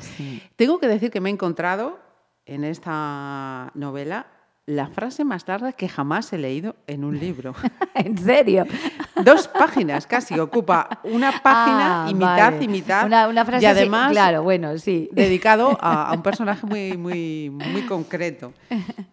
Tengo 0.57 0.79
que 0.79 0.89
decir 0.89 1.11
que 1.11 1.21
me 1.21 1.31
he 1.31 1.33
encontrado 1.33 1.99
en 2.47 2.65
esta 2.65 3.71
novela 3.75 4.27
la 4.67 4.89
frase 4.89 5.25
más 5.25 5.47
larga 5.47 5.73
que 5.73 5.89
jamás 5.89 6.33
he 6.33 6.39
leído 6.39 6.77
en 6.87 7.05
un 7.05 7.19
libro. 7.19 7.55
¿En 7.95 8.17
serio? 8.19 8.65
Dos 9.23 9.47
páginas 9.49 10.07
casi, 10.07 10.39
ocupa 10.41 11.01
una 11.05 11.31
página 11.43 12.05
Ah, 12.05 12.11
y 12.11 12.15
mitad 12.15 12.53
vale. 12.53 12.65
y 12.65 12.69
mitad. 12.69 13.07
Una, 13.07 13.29
una 13.29 13.45
frase 13.45 13.65
y 13.65 13.67
así, 13.67 13.79
además 13.81 14.11
claro, 14.11 14.43
bueno, 14.43 14.77
sí. 14.79 15.09
dedicado 15.13 15.79
a, 15.81 16.11
a 16.11 16.13
un 16.15 16.23
personaje 16.23 16.67
muy, 16.67 16.97
muy, 16.97 17.51
muy 17.51 17.83
concreto. 17.83 18.53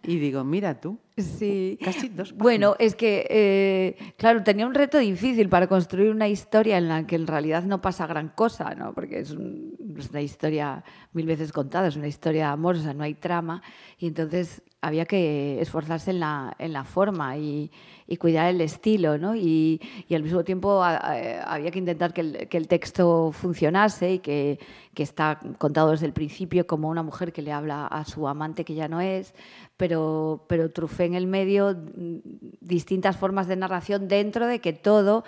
Y 0.03 0.17
digo, 0.17 0.43
mira 0.43 0.79
tú, 0.79 0.97
Sí. 1.17 1.77
casi 1.83 2.07
dos 2.09 2.29
páginas. 2.29 2.33
Bueno, 2.41 2.75
es 2.79 2.95
que, 2.95 3.27
eh, 3.29 4.13
claro, 4.17 4.41
tenía 4.43 4.65
un 4.65 4.73
reto 4.73 4.97
difícil 4.97 5.49
para 5.49 5.67
construir 5.67 6.09
una 6.09 6.27
historia 6.27 6.77
en 6.79 6.87
la 6.87 7.05
que 7.05 7.15
en 7.15 7.27
realidad 7.27 7.63
no 7.63 7.79
pasa 7.81 8.07
gran 8.07 8.29
cosa, 8.29 8.73
¿no? 8.73 8.93
Porque 8.93 9.19
es, 9.19 9.31
un- 9.31 9.75
es 9.99 10.09
una 10.09 10.21
historia 10.21 10.83
mil 11.13 11.27
veces 11.27 11.51
contada, 11.51 11.87
es 11.89 11.95
una 11.95 12.07
historia 12.07 12.51
amorosa, 12.51 12.93
no 12.95 13.03
hay 13.03 13.13
trama, 13.13 13.61
y 13.99 14.07
entonces 14.07 14.63
había 14.81 15.05
que 15.05 15.61
esforzarse 15.61 16.11
en 16.11 16.19
la, 16.19 16.55
en 16.57 16.73
la 16.73 16.83
forma 16.83 17.37
y, 17.37 17.71
cuidar 18.19 18.47
el 18.49 18.59
estilo, 18.59 19.17
¿no? 19.17 19.35
Y, 19.35 19.79
al 20.13 20.23
mismo 20.23 20.43
tiempo 20.43 20.83
había 20.83 21.71
que 21.71 21.79
intentar 21.79 22.13
que 22.13 22.47
el, 22.51 22.67
texto 22.67 23.31
funcionase 23.31 24.13
y 24.13 24.19
que, 24.19 24.59
que 24.93 25.03
está 25.03 25.39
contado 25.57 25.91
desde 25.91 26.07
el 26.07 26.13
principio 26.13 26.67
como 26.67 26.89
una 26.89 27.03
mujer 27.03 27.31
que 27.31 27.41
le 27.41 27.53
habla 27.53 27.87
a 27.87 28.03
su 28.03 28.27
amante 28.27 28.65
que 28.65 28.73
ya 28.73 28.89
no 28.89 28.99
es, 28.99 29.33
pero, 29.77 30.45
pero 30.47 30.69
trufé 30.69 31.05
en 31.05 31.15
el 31.15 31.25
medio 31.25 31.73
mm, 31.73 32.17
distintas 32.59 33.15
formas 33.17 33.47
de 33.47 33.55
narración 33.55 34.07
dentro 34.07 34.45
de 34.45 34.59
que 34.59 34.73
todo, 34.73 35.23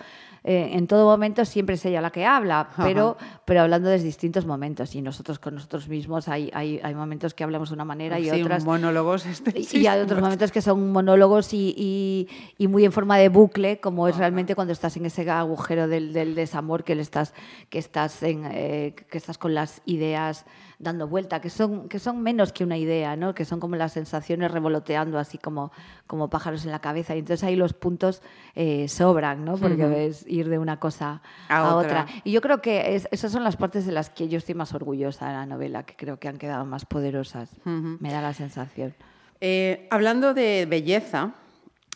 eh, 0.46 0.72
en 0.74 0.88
todo 0.88 1.06
momento 1.06 1.46
siempre 1.46 1.76
es 1.76 1.86
ella 1.86 2.02
la 2.02 2.12
que 2.12 2.26
habla, 2.26 2.70
pero, 2.78 3.16
pero 3.46 3.62
hablando 3.62 3.88
desde 3.90 4.06
distintos 4.06 4.46
momentos. 4.46 4.94
Y 4.96 5.02
nosotros 5.02 5.40
con 5.40 5.56
nosotros 5.56 5.88
mismos 5.88 6.28
hay, 6.28 6.50
hay, 6.54 6.80
hay 6.84 6.94
momentos 6.96 7.34
que 7.34 7.44
hablamos 7.44 7.70
de 7.70 7.76
una 7.76 7.86
manera 7.86 8.20
y 8.20 8.30
Sí, 8.30 8.42
otras... 8.42 8.66
monólogos 8.66 9.26
Y- 9.26 9.30
extensísimos. 9.30 9.84
Y 9.84 9.88
hay 9.88 10.02
otros 10.02 10.20
momentos 10.22 10.52
que 10.52 10.62
son 10.62 10.92
monólogos 10.92 11.54
y, 11.54 11.74
y- 11.78 12.28
y 12.58 12.68
muy 12.68 12.84
en 12.86 12.92
forma 12.92 13.18
de 13.18 13.30
bucle, 13.30 13.80
como 13.80 14.08
es 14.08 14.18
realmente 14.18 14.54
cuando 14.56 14.74
estás 14.74 14.98
en 14.98 15.06
ese 15.06 15.30
agujero 15.30 15.88
del, 15.88 16.12
del 16.14 16.36
desamor, 16.36 16.84
que, 16.84 16.96
le 16.96 17.02
estás, 17.04 17.34
que, 17.70 17.80
estás 17.80 18.22
en, 18.24 18.44
eh, 18.52 18.96
que 19.10 19.18
estás 19.18 19.38
con 19.38 19.54
las 19.54 19.82
ideas 19.86 20.46
dando 20.84 21.08
vuelta, 21.08 21.42
que 21.42 21.50
son, 21.50 21.90
que 21.90 21.98
son 21.98 22.22
menos 22.22 22.52
que 22.54 22.64
una 22.64 22.78
idea, 22.78 23.16
¿no? 23.16 23.34
que 23.34 23.46
son 23.46 23.60
como 23.60 23.76
las 23.76 23.94
sensaciones 23.94 24.52
revoloteando 24.52 25.18
así 25.18 25.38
como, 25.38 25.72
como 26.06 26.30
pájaros 26.30 26.66
en 26.66 26.72
la 26.72 26.80
cabeza. 26.80 27.16
Y 27.16 27.20
entonces 27.20 27.44
ahí 27.44 27.56
los 27.56 27.74
puntos 27.74 28.22
eh, 28.56 28.88
sobran, 28.88 29.44
¿no? 29.46 29.58
porque 29.58 29.86
Ujú. 29.86 29.94
ves 29.96 30.26
ir 30.28 30.50
de 30.50 30.60
una 30.60 30.80
cosa 30.80 31.22
A 31.50 31.58
a, 31.60 31.76
otra. 31.76 32.02
otra. 32.04 32.14
Y 32.24 32.32
yo 32.32 32.42
creo 32.42 32.62
que 32.62 32.96
es- 32.96 33.08
esas 33.12 33.32
son 33.32 33.44
las 33.44 33.56
partes 33.56 33.86
de 33.86 33.92
las 33.94 34.10
que 34.10 34.28
yo 34.28 34.38
estoy 34.38 34.54
más 34.56 34.74
orgullosa 34.74 35.28
de 35.28 35.34
la 35.34 35.46
novela, 35.46 35.84
que 35.84 35.96
creo 35.96 36.20
que 36.20 36.28
han 36.28 36.38
quedado 36.38 36.66
más 36.66 36.86
poderosas. 36.86 37.50
Me 37.66 38.12
da 38.12 38.22
la 38.22 38.34
sensación. 38.34 38.94
Eh, 39.42 39.88
hablando 39.92 40.34
de 40.34 40.66
belleza, 40.70 41.34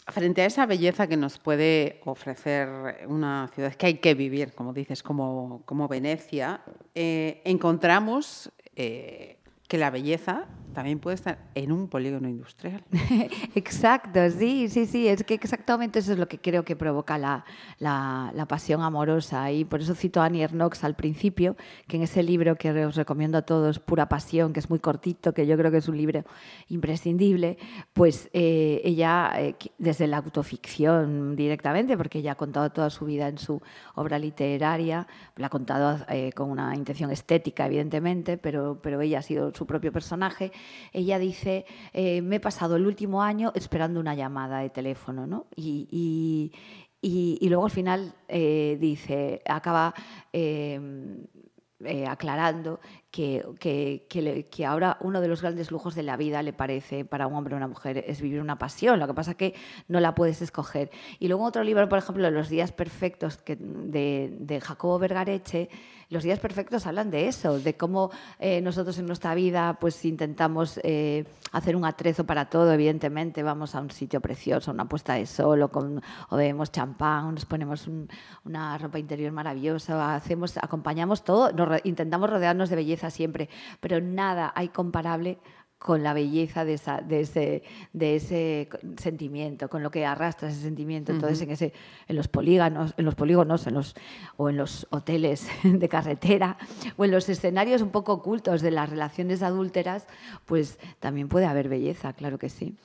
frente 0.09 0.41
a 0.41 0.45
esa 0.45 0.65
belleza 0.65 1.07
que 1.07 1.17
nos 1.17 1.37
puede 1.37 1.99
ofrecer 2.05 2.69
una 3.09 3.49
ciudad 3.53 3.73
que 3.73 3.87
hay 3.87 3.93
que 3.95 4.13
vivir, 4.15 4.53
como 4.53 4.71
dices, 4.71 5.03
como, 5.03 5.61
como 5.65 5.89
Venecia, 5.89 6.61
eh, 6.95 7.41
encontramos 7.43 8.49
eh, 8.77 9.39
que 9.67 9.77
la 9.77 9.89
belleza 9.89 10.45
también 10.77 10.99
puede 10.99 11.15
estar 11.15 11.39
en 11.55 11.71
un 11.71 11.87
polígono 11.87 12.29
industrial. 12.29 12.83
Exacto, 13.55 14.19
sí, 14.29 14.69
sí, 14.69 14.85
sí, 14.85 15.07
es 15.07 15.23
que 15.23 15.33
exactamente 15.33 15.97
eso 15.97 16.11
es 16.13 16.19
lo 16.19 16.27
que 16.27 16.37
creo 16.37 16.63
que 16.63 16.75
provoca 16.75 17.17
la, 17.17 17.43
la- 17.79 18.45
pasión 18.47 18.83
amorosa 18.83 19.51
y 19.51 19.65
por 19.65 19.81
eso 19.81 19.95
cito 19.95 20.21
a 20.21 20.25
Annie 20.25 20.43
Ernaux 20.43 20.83
al 20.83 20.95
principio, 20.95 21.55
que 21.87 21.97
en 21.97 22.03
ese 22.03 22.21
libro 22.21 22.57
que 22.57 22.69
os 22.85 22.95
recomiendo 22.95 23.39
a 23.39 23.41
todos, 23.41 23.79
Pura 23.79 24.07
Pasión, 24.07 24.53
que 24.53 24.59
es 24.59 24.69
muy 24.69 24.77
cortito, 24.77 25.33
que 25.33 25.47
yo 25.47 25.57
creo 25.57 25.71
que 25.71 25.77
es 25.77 25.87
un 25.87 25.97
libro 25.97 26.23
imprescindible, 26.69 27.57
pues 27.93 28.29
eh, 28.33 28.79
ella, 28.83 29.31
eh, 29.37 29.55
desde 29.79 30.05
la 30.05 30.17
autoficción 30.17 31.35
directamente, 31.35 31.97
porque 31.97 32.19
ella 32.19 32.33
ha 32.33 32.35
contado 32.35 32.69
toda 32.69 32.91
su 32.91 33.05
vida 33.05 33.27
en 33.27 33.39
su 33.39 33.59
obra 33.95 34.19
literaria, 34.19 35.07
la 35.37 35.47
ha 35.47 35.49
contado 35.49 36.05
eh, 36.09 36.31
con 36.33 36.51
una 36.51 36.75
intención 36.75 37.09
estética, 37.09 37.65
evidentemente, 37.65 38.37
pero, 38.37 38.79
pero 38.79 39.01
ella 39.01 39.19
ha 39.19 39.23
sido 39.23 39.51
su 39.55 39.65
propio 39.65 39.91
personaje, 39.91 40.51
ella 40.93 41.19
dice, 41.19 41.65
eh, 41.93 42.21
me 42.21 42.37
he 42.37 42.39
pasado 42.39 42.75
el 42.75 42.85
último 42.85 43.21
año 43.21 43.51
esperando 43.55 43.99
una 43.99 44.15
llamada 44.15 44.59
de 44.59 44.69
teléfono, 44.69 45.27
¿no? 45.27 45.47
Y, 45.55 45.87
y- 45.91 47.37
y- 47.41 47.47
luego 47.49 47.65
al 47.65 47.71
final 47.71 48.13
eh, 48.27 48.77
dice, 48.79 49.41
acaba 49.45 49.93
eh, 50.33 52.05
aclarando 52.07 52.79
que, 53.11 53.43
que- 53.59 54.05
que 54.09 54.47
que 54.49 54.65
ahora 54.65 54.97
uno 55.01 55.21
de 55.21 55.27
los 55.27 55.41
grandes 55.41 55.71
lujos 55.71 55.95
de 55.95 56.03
la 56.03 56.17
vida 56.17 56.41
le 56.43 56.53
parece 56.53 57.05
para 57.05 57.25
un 57.27 57.35
hombre 57.35 57.53
o 57.53 57.57
una 57.57 57.67
mujer 57.67 58.03
es 58.07 58.21
vivir 58.21 58.41
una 58.41 58.57
pasión, 58.59 58.99
lo 58.99 59.07
que 59.07 59.13
pasa 59.13 59.33
que 59.35 59.53
no 59.87 59.99
la 59.99 60.13
puedes 60.13 60.41
escoger. 60.41 60.91
Y 61.19 61.27
luego 61.27 61.45
otro 61.45 61.63
libro, 61.63 61.87
por 61.89 61.99
ejemplo, 61.99 62.29
Los 62.29 62.49
días 62.49 62.71
perfectos 62.71 63.39
de, 63.45 64.35
de 64.39 64.61
Jacobo 64.61 64.99
Vergareche, 64.99 65.69
los 66.09 66.23
días 66.23 66.39
perfectos 66.39 66.87
hablan 66.87 67.11
de 67.11 67.27
eso, 67.27 67.59
de 67.59 67.75
cómo 67.75 68.11
eh, 68.39 68.61
nosotros 68.61 68.97
en 68.97 69.07
nuestra 69.07 69.35
vida 69.35 69.77
pues 69.79 70.05
intentamos 70.05 70.79
eh, 70.83 71.25
hacer 71.51 71.75
un 71.75 71.83
atrezo 71.83 72.25
para 72.25 72.49
todo, 72.49 72.71
evidentemente 72.71 73.43
vamos 73.43 73.75
a 73.75 73.81
un 73.81 73.89
sitio 73.91 74.21
precioso, 74.21 74.71
una 74.71 74.87
puesta 74.87 75.15
de 75.15 75.25
sol 75.25 75.61
o, 75.63 75.67
con, 75.69 76.01
o 76.29 76.37
bebemos 76.37 76.71
champán, 76.71 77.33
nos 77.35 77.43
ponemos 77.45 77.87
un- 77.87 78.07
una 78.45 78.77
ropa 78.77 78.99
interior 78.99 79.33
maravillosa, 79.33 80.15
hacemos, 80.15 80.55
acompañamos 80.57 81.23
todo, 81.25 81.51
nos 81.51 81.81
intentamos 81.83 82.29
rodearnos 82.29 82.69
de 82.69 82.77
belleza 82.97 83.09
siempre, 83.11 83.49
pero 83.79 84.01
nada 84.01 84.51
hay 84.55 84.69
comparable 84.69 85.37
con 85.77 86.01
la 86.01 86.13
belleza 86.15 86.65
de, 86.65 86.73
esa- 86.73 87.01
de 87.01 87.19
ese, 87.21 87.61
de 87.93 88.15
ese 88.15 88.67
sentimiento, 88.97 89.69
con 89.69 89.83
lo 89.83 89.91
que 89.91 90.07
arrastra 90.07 90.49
ese 90.49 90.61
sentimiento. 90.61 91.11
Entonces, 91.11 91.39
en, 91.41 91.51
ese, 91.51 91.71
en 92.07 92.15
los 92.15 92.27
polígonos, 92.27 92.95
en 92.97 93.05
los 93.05 93.13
polígonos 93.13 93.67
en 93.67 93.75
los, 93.75 93.93
o 94.37 94.49
en 94.49 94.57
los 94.57 94.87
hoteles 94.89 95.47
de 95.63 95.87
carretera, 95.87 96.57
o 96.97 97.05
en 97.05 97.11
los 97.11 97.29
escenarios 97.29 97.83
un 97.83 97.91
poco 97.91 98.13
ocultos 98.13 98.61
de 98.63 98.71
las 98.71 98.89
relaciones 98.89 99.43
adúlteras, 99.43 100.07
pues 100.45 100.79
también 100.99 101.27
puede 101.29 101.45
haber 101.45 101.69
belleza, 101.69 102.13
claro 102.13 102.39
que 102.39 102.49
sí. 102.49 102.75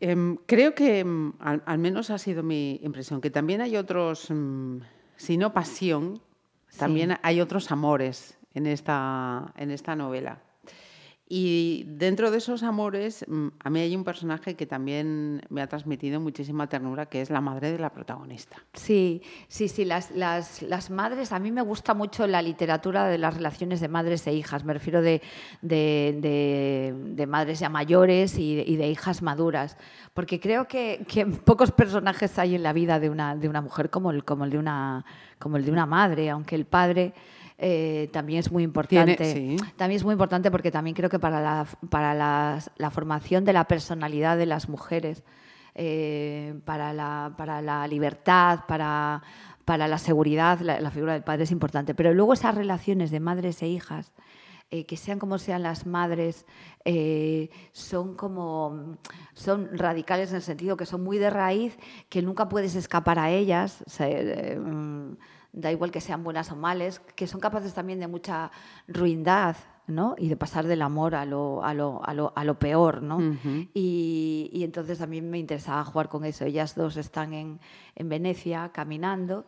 Em, 0.00 0.36
creo 0.46 0.74
que, 0.74 0.98
em, 1.00 1.32
al, 1.40 1.62
al 1.64 1.78
menos 1.78 2.10
ha 2.10 2.18
sido 2.18 2.42
mi 2.42 2.78
impresión, 2.84 3.20
que 3.22 3.30
también 3.30 3.62
hay 3.62 3.76
otros, 3.78 4.30
mm, 4.30 4.80
si 5.16 5.38
no 5.38 5.52
pasión, 5.54 6.20
Sí. 6.68 6.78
también 6.80 7.16
hay 7.22 7.40
otros 7.40 7.72
amores 7.72 8.37
en 8.54 8.66
esta, 8.66 9.52
en 9.56 9.70
esta 9.70 9.94
novela. 9.96 10.40
Y 11.30 11.84
dentro 11.86 12.30
de 12.30 12.38
esos 12.38 12.62
amores, 12.62 13.22
mm, 13.28 13.48
a 13.62 13.68
mí 13.68 13.80
hay 13.80 13.94
un 13.94 14.02
personaje 14.02 14.54
que 14.56 14.64
también 14.64 15.42
me 15.50 15.60
ha 15.60 15.66
transmitido 15.66 16.20
muchísima 16.20 16.70
ternura, 16.70 17.04
que 17.04 17.20
es 17.20 17.28
la 17.28 17.42
madre 17.42 17.70
de 17.70 17.78
la 17.78 17.90
protagonista. 17.92 18.56
Sí, 18.72 19.20
sí, 19.46 19.68
sí, 19.68 19.84
las, 19.84 20.10
las, 20.12 20.62
las 20.62 20.88
madres, 20.88 21.32
a 21.32 21.38
mí 21.38 21.52
me 21.52 21.60
gusta 21.60 21.92
mucho 21.92 22.26
la 22.26 22.40
literatura 22.40 23.06
de 23.08 23.18
las 23.18 23.34
relaciones 23.34 23.80
de 23.82 23.88
madres 23.88 24.26
e 24.26 24.32
hijas, 24.32 24.64
me 24.64 24.72
refiero 24.72 25.02
de, 25.02 25.20
de, 25.60 26.16
de- 26.22 26.94
de 27.14 27.26
madres 27.26 27.60
ya 27.60 27.68
mayores 27.68 28.38
y, 28.38 28.60
y 28.66 28.76
de 28.76 28.88
hijas 28.88 29.20
maduras, 29.20 29.76
porque 30.14 30.40
creo 30.40 30.66
que, 30.66 31.04
que 31.06 31.26
pocos 31.44 31.72
personajes 31.72 32.38
hay 32.38 32.54
en 32.54 32.62
la 32.62 32.72
vida 32.72 32.98
de 33.00 33.10
una, 33.10 33.36
de 33.36 33.50
una 33.50 33.60
mujer 33.60 33.90
como 33.90 34.12
el, 34.12 34.24
como, 34.24 34.44
el 34.46 34.50
de 34.50 34.56
una, 34.58 35.04
como 35.38 35.58
el 35.58 35.66
de 35.66 35.72
una 35.72 35.84
madre, 35.84 36.30
aunque 36.30 36.54
el 36.54 36.64
padre... 36.64 37.12
eh, 37.58 38.08
también 38.12 38.38
es 38.38 38.52
muy 38.52 38.62
importante. 38.62 39.16
sí. 39.34 39.56
También 39.76 39.96
es 39.96 40.04
muy 40.04 40.12
importante 40.12 40.50
porque 40.50 40.70
también 40.70 40.94
creo 40.94 41.10
que 41.10 41.18
para 41.18 41.40
la, 41.40 41.66
para 41.90 42.14
las- 42.14 42.70
la 42.76 42.90
formación 42.90 43.44
de 43.44 43.52
la 43.52 43.64
personalidad 43.66 44.36
de 44.38 44.46
las 44.46 44.68
mujeres, 44.68 45.24
eh, 45.74 46.54
para, 46.64 46.92
la, 46.92 47.34
para 47.36 47.60
la 47.62 47.86
libertad, 47.86 48.60
para, 48.66 49.22
para 49.64 49.86
la 49.88 49.98
seguridad, 49.98 50.60
la, 50.60 50.80
la 50.80 50.90
figura 50.90 51.12
del 51.12 51.22
padre 51.24 51.44
es 51.44 51.50
importante. 51.50 51.94
Pero 51.94 52.14
luego 52.14 52.32
esas 52.32 52.54
relaciones 52.54 53.10
de 53.10 53.20
madres 53.20 53.60
e 53.62 53.68
hijas, 53.68 54.12
eh, 54.70 54.84
que 54.86 54.96
sean 54.96 55.18
como 55.18 55.38
sean 55.38 55.62
las 55.62 55.86
madres, 55.86 56.46
eh, 56.84 57.48
son 57.72 58.14
como 58.14 58.98
son 59.34 59.68
radicales 59.72 60.30
en 60.30 60.36
el 60.36 60.42
sentido 60.42 60.76
que 60.76 60.84
son 60.86 61.02
muy 61.02 61.18
de 61.18 61.30
raíz, 61.30 61.78
que 62.08 62.22
nunca 62.22 62.48
puedes 62.48 62.74
escapar 62.74 63.18
a 63.18 63.30
ellas. 63.30 63.82
o 63.86 63.90
sea, 63.90 64.08
da 65.52 65.72
igual 65.72 65.90
que 65.90 66.00
sean 66.00 66.22
buenas 66.24 66.52
o 66.52 66.56
males, 66.56 67.00
que 67.16 67.26
son 67.26 67.40
capaces 67.40 67.74
también 67.74 68.00
de 68.00 68.06
mucha 68.06 68.50
ruindad, 68.86 69.56
¿no? 69.86 70.14
Y 70.18 70.28
de 70.28 70.36
pasar 70.36 70.66
del 70.66 70.82
amor 70.82 71.14
a 71.14 71.24
lo, 71.24 71.64
a 71.64 71.72
lo, 71.72 72.04
a 72.04 72.12
lo, 72.12 72.32
a 72.36 72.44
lo 72.44 72.58
peor, 72.58 73.02
¿no? 73.02 73.18
Y, 73.72 74.50
y 74.52 74.62
entonces 74.62 75.00
a 75.00 75.06
mí 75.06 75.22
me 75.22 75.38
interesaba 75.38 75.82
jugar 75.84 76.08
con 76.10 76.24
eso. 76.24 76.44
Ellas 76.44 76.74
dos 76.74 76.96
están 76.98 77.32
en, 77.32 77.58
en 77.94 78.08
Venecia 78.08 78.70
caminando 78.72 79.46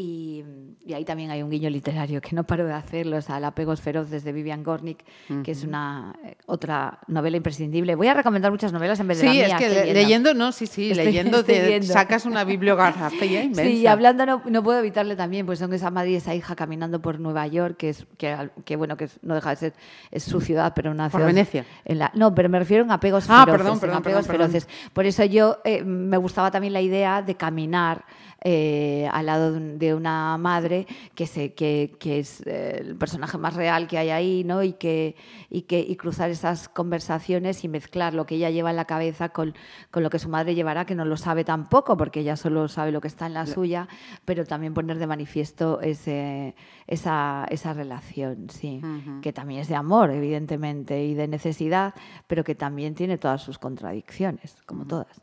y, 0.00 0.44
y 0.86 0.92
ahí 0.94 1.04
también 1.04 1.30
hay 1.32 1.42
un 1.42 1.50
guiño 1.50 1.68
literario 1.70 2.20
que 2.20 2.34
no 2.36 2.44
paro 2.44 2.64
de 2.64 2.72
hacerlo, 2.72 3.16
o 3.16 3.20
sea, 3.22 3.38
El 3.38 3.44
apegos 3.44 3.80
feroces 3.80 4.22
de 4.22 4.32
Vivian 4.32 4.62
Gornick, 4.62 5.04
que 5.42 5.50
es 5.50 5.64
una 5.64 6.14
eh, 6.24 6.36
otra 6.46 7.00
novela 7.08 7.36
imprescindible. 7.36 7.94
Voy 7.96 8.06
a 8.06 8.14
recomendar 8.14 8.52
muchas 8.52 8.72
novelas 8.72 9.00
en 9.00 9.08
vez 9.08 9.18
de 9.18 9.24
la 9.26 9.32
Sí, 9.32 9.36
mía. 9.38 9.46
es 9.48 9.54
que 9.56 9.68
le- 9.68 9.92
leyendo, 9.94 10.34
no, 10.34 10.52
sí, 10.52 10.66
sí, 10.66 10.90
Estoy- 10.92 11.06
leyendo 11.06 11.38
estoy 11.40 11.54
te 11.56 11.66
viendo. 11.66 11.92
sacas 11.92 12.26
una 12.26 12.44
bibliografía 12.44 13.42
inmensa. 13.42 13.62
Sí, 13.64 13.78
y 13.78 13.86
hablando 13.88 14.24
no, 14.24 14.42
no 14.48 14.62
puedo 14.62 14.78
evitarle 14.78 15.16
también, 15.16 15.46
pues 15.46 15.58
son 15.58 15.72
esa 15.72 15.90
madre 15.90 16.10
y 16.12 16.14
esa 16.14 16.34
hija 16.34 16.54
caminando 16.54 17.02
por 17.02 17.18
Nueva 17.18 17.46
York, 17.48 17.76
que 17.76 17.88
es 17.88 18.06
que, 18.16 18.28
al- 18.30 18.52
que 18.64 18.76
bueno, 18.76 18.96
que 18.96 19.08
no 19.22 19.34
deja 19.34 19.50
de 19.50 19.56
ser 19.56 19.72
es 20.12 20.22
su 20.22 20.40
ciudad, 20.40 20.72
pero 20.76 20.90
una 20.92 21.10
Por 21.10 21.20
ciudad 21.20 21.26
Venecia. 21.34 21.64
en 21.84 21.98
la- 21.98 22.12
no, 22.14 22.34
pero 22.34 22.48
me 22.48 22.58
refiero 22.60 22.84
en 22.84 22.92
apegos 22.92 23.24
Ah, 23.28 23.44
feroces. 23.44 23.58
perdón, 23.58 23.74
en 23.74 23.80
perdón, 23.80 23.96
apegos 23.98 24.26
perdón, 24.26 24.50
perdón. 24.52 24.60
feroces. 24.62 24.90
Por 24.92 25.06
eso 25.06 25.24
yo 25.24 25.58
eh, 25.64 25.82
me 25.82 26.16
gustaba 26.18 26.50
también 26.52 26.72
la 26.72 26.80
idea 26.80 27.20
de 27.20 27.34
caminar 27.34 28.04
eh, 28.50 29.06
al 29.12 29.26
lado 29.26 29.52
de, 29.52 29.94
una 29.94 30.38
madre 30.38 30.86
que, 31.14 31.26
se, 31.26 31.52
que, 31.52 31.94
que 32.00 32.20
es 32.20 32.40
eh, 32.46 32.78
el 32.80 32.96
personaje 32.96 33.36
más 33.36 33.52
real 33.52 33.86
que 33.86 33.98
hay 33.98 34.08
ahí, 34.08 34.42
¿no? 34.42 34.62
Y, 34.62 34.72
que, 34.72 35.16
y, 35.50 35.62
que, 35.62 35.80
y 35.80 35.96
cruzar 35.96 36.30
esas 36.30 36.66
conversaciones 36.70 37.62
y 37.64 37.68
mezclar 37.68 38.14
lo 38.14 38.24
que 38.24 38.36
ella 38.36 38.48
lleva 38.48 38.70
en 38.70 38.76
la 38.76 38.86
cabeza 38.86 39.28
con, 39.28 39.54
con, 39.90 40.02
lo 40.02 40.08
que 40.08 40.18
su 40.18 40.30
madre 40.30 40.54
llevará, 40.54 40.86
que 40.86 40.94
no 40.94 41.04
lo 41.04 41.18
sabe 41.18 41.44
tampoco, 41.44 41.98
porque 41.98 42.20
ella 42.20 42.36
solo 42.36 42.68
sabe 42.68 42.90
lo 42.90 43.02
que 43.02 43.08
está 43.08 43.26
en 43.26 43.34
la 43.34 43.44
suya, 43.44 43.86
pero 44.24 44.46
también 44.46 44.72
poner 44.72 44.98
de 44.98 45.06
manifiesto 45.06 45.82
ese, 45.82 46.54
esa, 46.86 47.46
esa 47.50 47.74
relación, 47.74 48.48
sí, 48.48 48.80
que 49.20 49.34
también 49.34 49.60
es 49.60 49.68
de 49.68 49.74
amor, 49.74 50.10
evidentemente, 50.10 51.04
y 51.04 51.12
de 51.12 51.28
necesidad, 51.28 51.92
pero 52.26 52.44
que 52.44 52.54
también 52.54 52.94
tiene 52.94 53.18
todas 53.18 53.42
sus 53.42 53.58
contradicciones, 53.58 54.56
como 54.64 54.86
todas. 54.86 55.20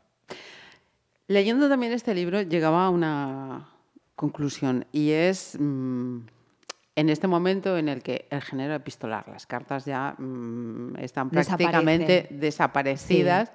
Leyendo 1.28 1.68
también 1.68 1.92
este 1.92 2.14
libro 2.14 2.42
llegaba 2.42 2.86
a 2.86 2.90
una 2.90 3.68
conclusión 4.14 4.86
y 4.92 5.10
es 5.10 5.56
mm, 5.58 6.18
en 6.94 7.08
este 7.10 7.26
momento 7.26 7.76
en 7.76 7.88
el 7.88 8.02
que 8.02 8.26
el 8.30 8.42
género 8.42 8.74
epistolar, 8.74 9.28
las 9.28 9.46
cartas 9.46 9.84
ya 9.84 10.14
mm, 10.18 10.96
están 10.98 11.30
prácticamente 11.30 12.28
desaparecidas 12.30 13.52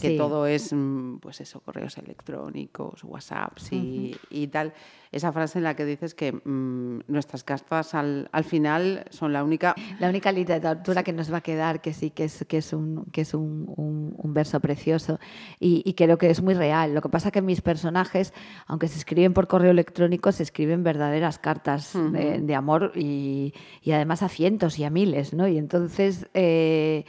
que 0.00 0.16
todo 0.16 0.46
es, 0.46 0.72
mm, 0.72 1.18
pues 1.18 1.40
eso, 1.40 1.60
correos 1.60 1.98
electrónicos, 1.98 3.02
WhatsApps 3.04 3.72
y, 3.72 4.16
y, 4.30 4.46
tal. 4.48 4.72
Esa 5.10 5.32
frase 5.32 5.58
en 5.58 5.64
la 5.64 5.74
que 5.74 5.84
dices 5.84 6.14
que 6.14 6.32
mm, 6.32 7.00
nuestras 7.08 7.42
cartas 7.42 7.94
al, 7.94 8.28
al, 8.32 8.44
final 8.44 9.04
son 9.10 9.32
la 9.32 9.42
única... 9.42 9.74
La 9.98 10.08
única 10.08 10.30
literatura 10.32 11.02
que 11.02 11.12
nos 11.12 11.32
va 11.32 11.38
a 11.38 11.40
quedar, 11.40 11.80
que 11.80 11.92
sí, 11.92 12.10
que 12.10 12.24
es, 12.24 12.44
que 12.48 12.58
es, 12.58 12.72
un, 12.72 13.06
que 13.12 13.22
es 13.22 13.34
un, 13.34 13.72
un, 13.76 14.34
verso 14.34 14.60
precioso 14.60 15.18
y, 15.58 15.82
y, 15.84 15.94
creo 15.94 16.16
que 16.16 16.30
es 16.30 16.40
muy 16.40 16.54
real. 16.54 16.94
Lo 16.94 17.02
que 17.02 17.08
pasa 17.08 17.32
que 17.32 17.42
mis 17.42 17.60
personajes, 17.60 18.32
aunque 18.66 18.86
se 18.86 18.98
escriben 18.98 19.34
por 19.34 19.48
correo 19.48 19.72
electrónico, 19.72 20.30
se 20.30 20.44
escriben 20.44 20.84
verdaderas 20.84 21.38
cartas 21.38 21.92
de, 21.94 22.40
de, 22.40 22.54
amor 22.54 22.92
y, 22.94 23.52
y, 23.82 23.90
además 23.90 24.22
a 24.22 24.28
cientos 24.28 24.78
y 24.78 24.84
a 24.84 24.90
miles, 24.90 25.34
¿no? 25.34 25.48
Y 25.48 25.58
entonces... 25.58 26.28
Eh, 26.34 27.04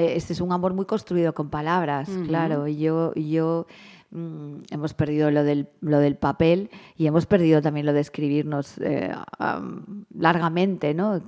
este 0.00 0.32
es 0.32 0.40
un 0.40 0.52
amor 0.52 0.74
muy 0.74 0.86
construido 0.86 1.34
con 1.34 1.50
palabras, 1.50 2.08
claro. 2.26 2.66
Y 2.68 2.78
yo, 2.78 3.14
yo 3.14 3.66
mm, 4.10 4.56
hemos 4.70 4.94
perdido 4.94 5.30
lo 5.30 5.44
del, 5.44 5.68
lo 5.80 5.98
del 5.98 6.16
papel 6.16 6.70
y 6.96 7.06
hemos 7.06 7.26
perdido 7.26 7.62
también 7.62 7.86
lo 7.86 7.92
de 7.92 8.00
escribirnos 8.00 8.78
eh, 8.78 9.14
largamente, 10.16 10.94
¿no? 10.94 11.20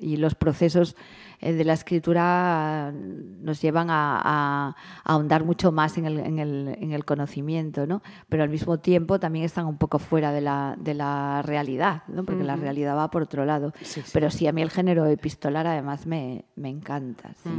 Y 0.00 0.16
los 0.16 0.34
procesos 0.34 0.96
eh, 1.44 1.52
de 1.52 1.64
la 1.64 1.74
escritura 1.74 2.90
nos 2.92 3.60
llevan 3.60 3.88
a, 3.90 4.74
ahondar 5.04 5.44
mucho 5.44 5.72
más 5.72 5.98
en 5.98 6.06
el, 6.06 6.18
en, 6.20 6.38
el, 6.38 6.76
en 6.80 6.92
el, 6.92 7.04
conocimiento, 7.04 7.86
¿no? 7.86 8.02
Pero 8.30 8.42
al 8.42 8.48
mismo 8.48 8.78
tiempo 8.78 9.20
también 9.20 9.44
están 9.44 9.66
un 9.66 9.76
poco 9.76 9.98
fuera 9.98 10.32
de 10.32 10.40
la, 10.40 10.74
de 10.78 10.94
la 10.94 11.42
realidad, 11.42 12.04
¿no? 12.08 12.24
Porque 12.24 12.44
la 12.44 12.56
realidad 12.56 12.96
va 12.96 13.10
por 13.10 13.22
otro 13.22 13.44
lado. 13.44 13.74
Pero 14.14 14.30
sí, 14.30 14.46
a 14.46 14.52
mí 14.52 14.62
el 14.62 14.70
género 14.70 15.04
epistolar 15.06 15.66
además 15.66 16.06
me, 16.06 16.46
me 16.56 16.70
encanta, 16.70 17.34
sí. 17.42 17.50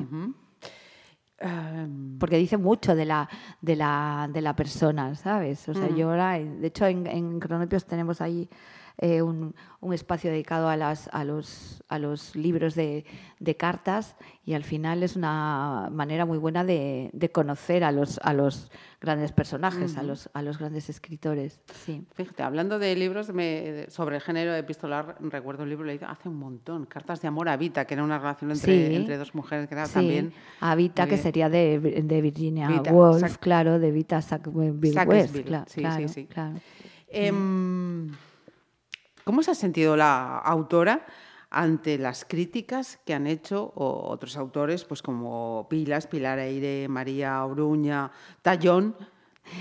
Porque 2.19 2.37
dice 2.37 2.57
mucho 2.57 2.95
de 2.95 3.05
la, 3.05 3.29
de 3.61 3.75
la, 3.75 4.29
de 4.31 4.41
la 4.41 4.55
persona, 4.55 5.15
¿sabes? 5.15 5.67
O 5.69 5.73
sea, 5.73 5.89
yo 5.89 6.09
ahora, 6.09 6.39
de 6.39 6.67
hecho, 6.67 6.85
en, 6.85 7.07
en 7.07 7.39
Cronopios 7.39 7.85
tenemos 7.85 8.21
ahí 8.21 8.49
eh, 8.97 9.21
un, 9.21 9.55
un, 9.81 9.93
espacio 9.93 10.31
dedicado 10.31 10.69
a, 10.69 10.77
las, 10.77 11.09
a, 11.11 11.23
los, 11.23 11.83
a 11.89 11.99
los 11.99 12.35
libros 12.35 12.75
de, 12.75 13.05
de, 13.39 13.57
cartas 13.57 14.15
y 14.45 14.53
al 14.53 14.63
final 14.63 15.03
es 15.03 15.15
una 15.15 15.89
manera 15.91 16.25
muy 16.25 16.37
buena 16.37 16.63
de, 16.63 17.09
de 17.11 17.29
conocer 17.29 17.83
a 17.83 17.91
los, 17.91 18.19
a 18.23 18.33
los 18.33 18.71
grandes 19.01 19.33
personajes, 19.33 19.97
a, 19.97 20.03
los, 20.03 20.29
a 20.33 20.41
los 20.41 20.57
grandes 20.59 20.89
escritores. 20.89 21.59
Sí. 21.85 22.05
Fíjate, 22.13 22.43
hablando 22.43 22.79
de 22.79 22.95
libros 22.95 23.33
me, 23.33 23.85
sobre 23.89 24.15
el 24.15 24.21
género 24.21 24.55
epistolar, 24.55 25.17
recuerdo 25.19 25.63
un 25.63 25.69
libro 25.69 25.85
leído 25.85 26.07
hace 26.07 26.29
un 26.29 26.37
montón, 26.37 26.85
Cartas 26.85 27.21
de 27.21 27.27
amor 27.27 27.49
a 27.49 27.57
Vita, 27.57 27.85
que 27.85 27.95
era 27.95 28.03
una 28.03 28.17
relación 28.17 28.51
entre, 28.51 28.87
sí. 28.87 28.95
entre 28.95 29.17
dos 29.17 29.35
mujeres, 29.35 29.67
que 29.67 29.75
era 29.75 29.87
sí. 29.87 29.93
también... 29.93 30.33
A 30.61 30.75
Vita, 30.75 31.05
que 31.05 31.17
sería 31.17 31.49
de, 31.49 31.79
de 31.79 32.21
Virginia 32.21 32.69
Vita, 32.69 32.93
Woolf, 32.93 33.19
Sac 33.19 33.39
claro, 33.39 33.77
de 33.77 33.91
Vita 33.91 34.21
Sackville 34.21 34.71
West, 35.05 35.37
claro, 35.41 35.65
sí, 35.67 35.81
claro, 35.81 36.07
sí, 36.07 36.13
sí. 36.13 36.27
claro. 36.27 36.55
Eh, 37.07 37.31
¿Cómo 39.25 39.41
se 39.41 39.49
ha 39.49 39.55
sentido 39.55 39.97
la 39.97 40.37
autora 40.37 41.03
ante 41.49 41.97
las 41.97 42.25
críticas 42.25 42.99
que 43.07 43.15
han 43.15 43.25
hecho 43.25 43.73
otros 43.75 44.37
autores, 44.37 44.85
pues 44.85 45.01
como 45.01 45.65
Pilas, 45.67 46.05
Pilar 46.05 46.37
Eire, 46.37 46.87
María 46.87 47.43
Oruña, 47.43 48.11
Tallón, 48.43 48.95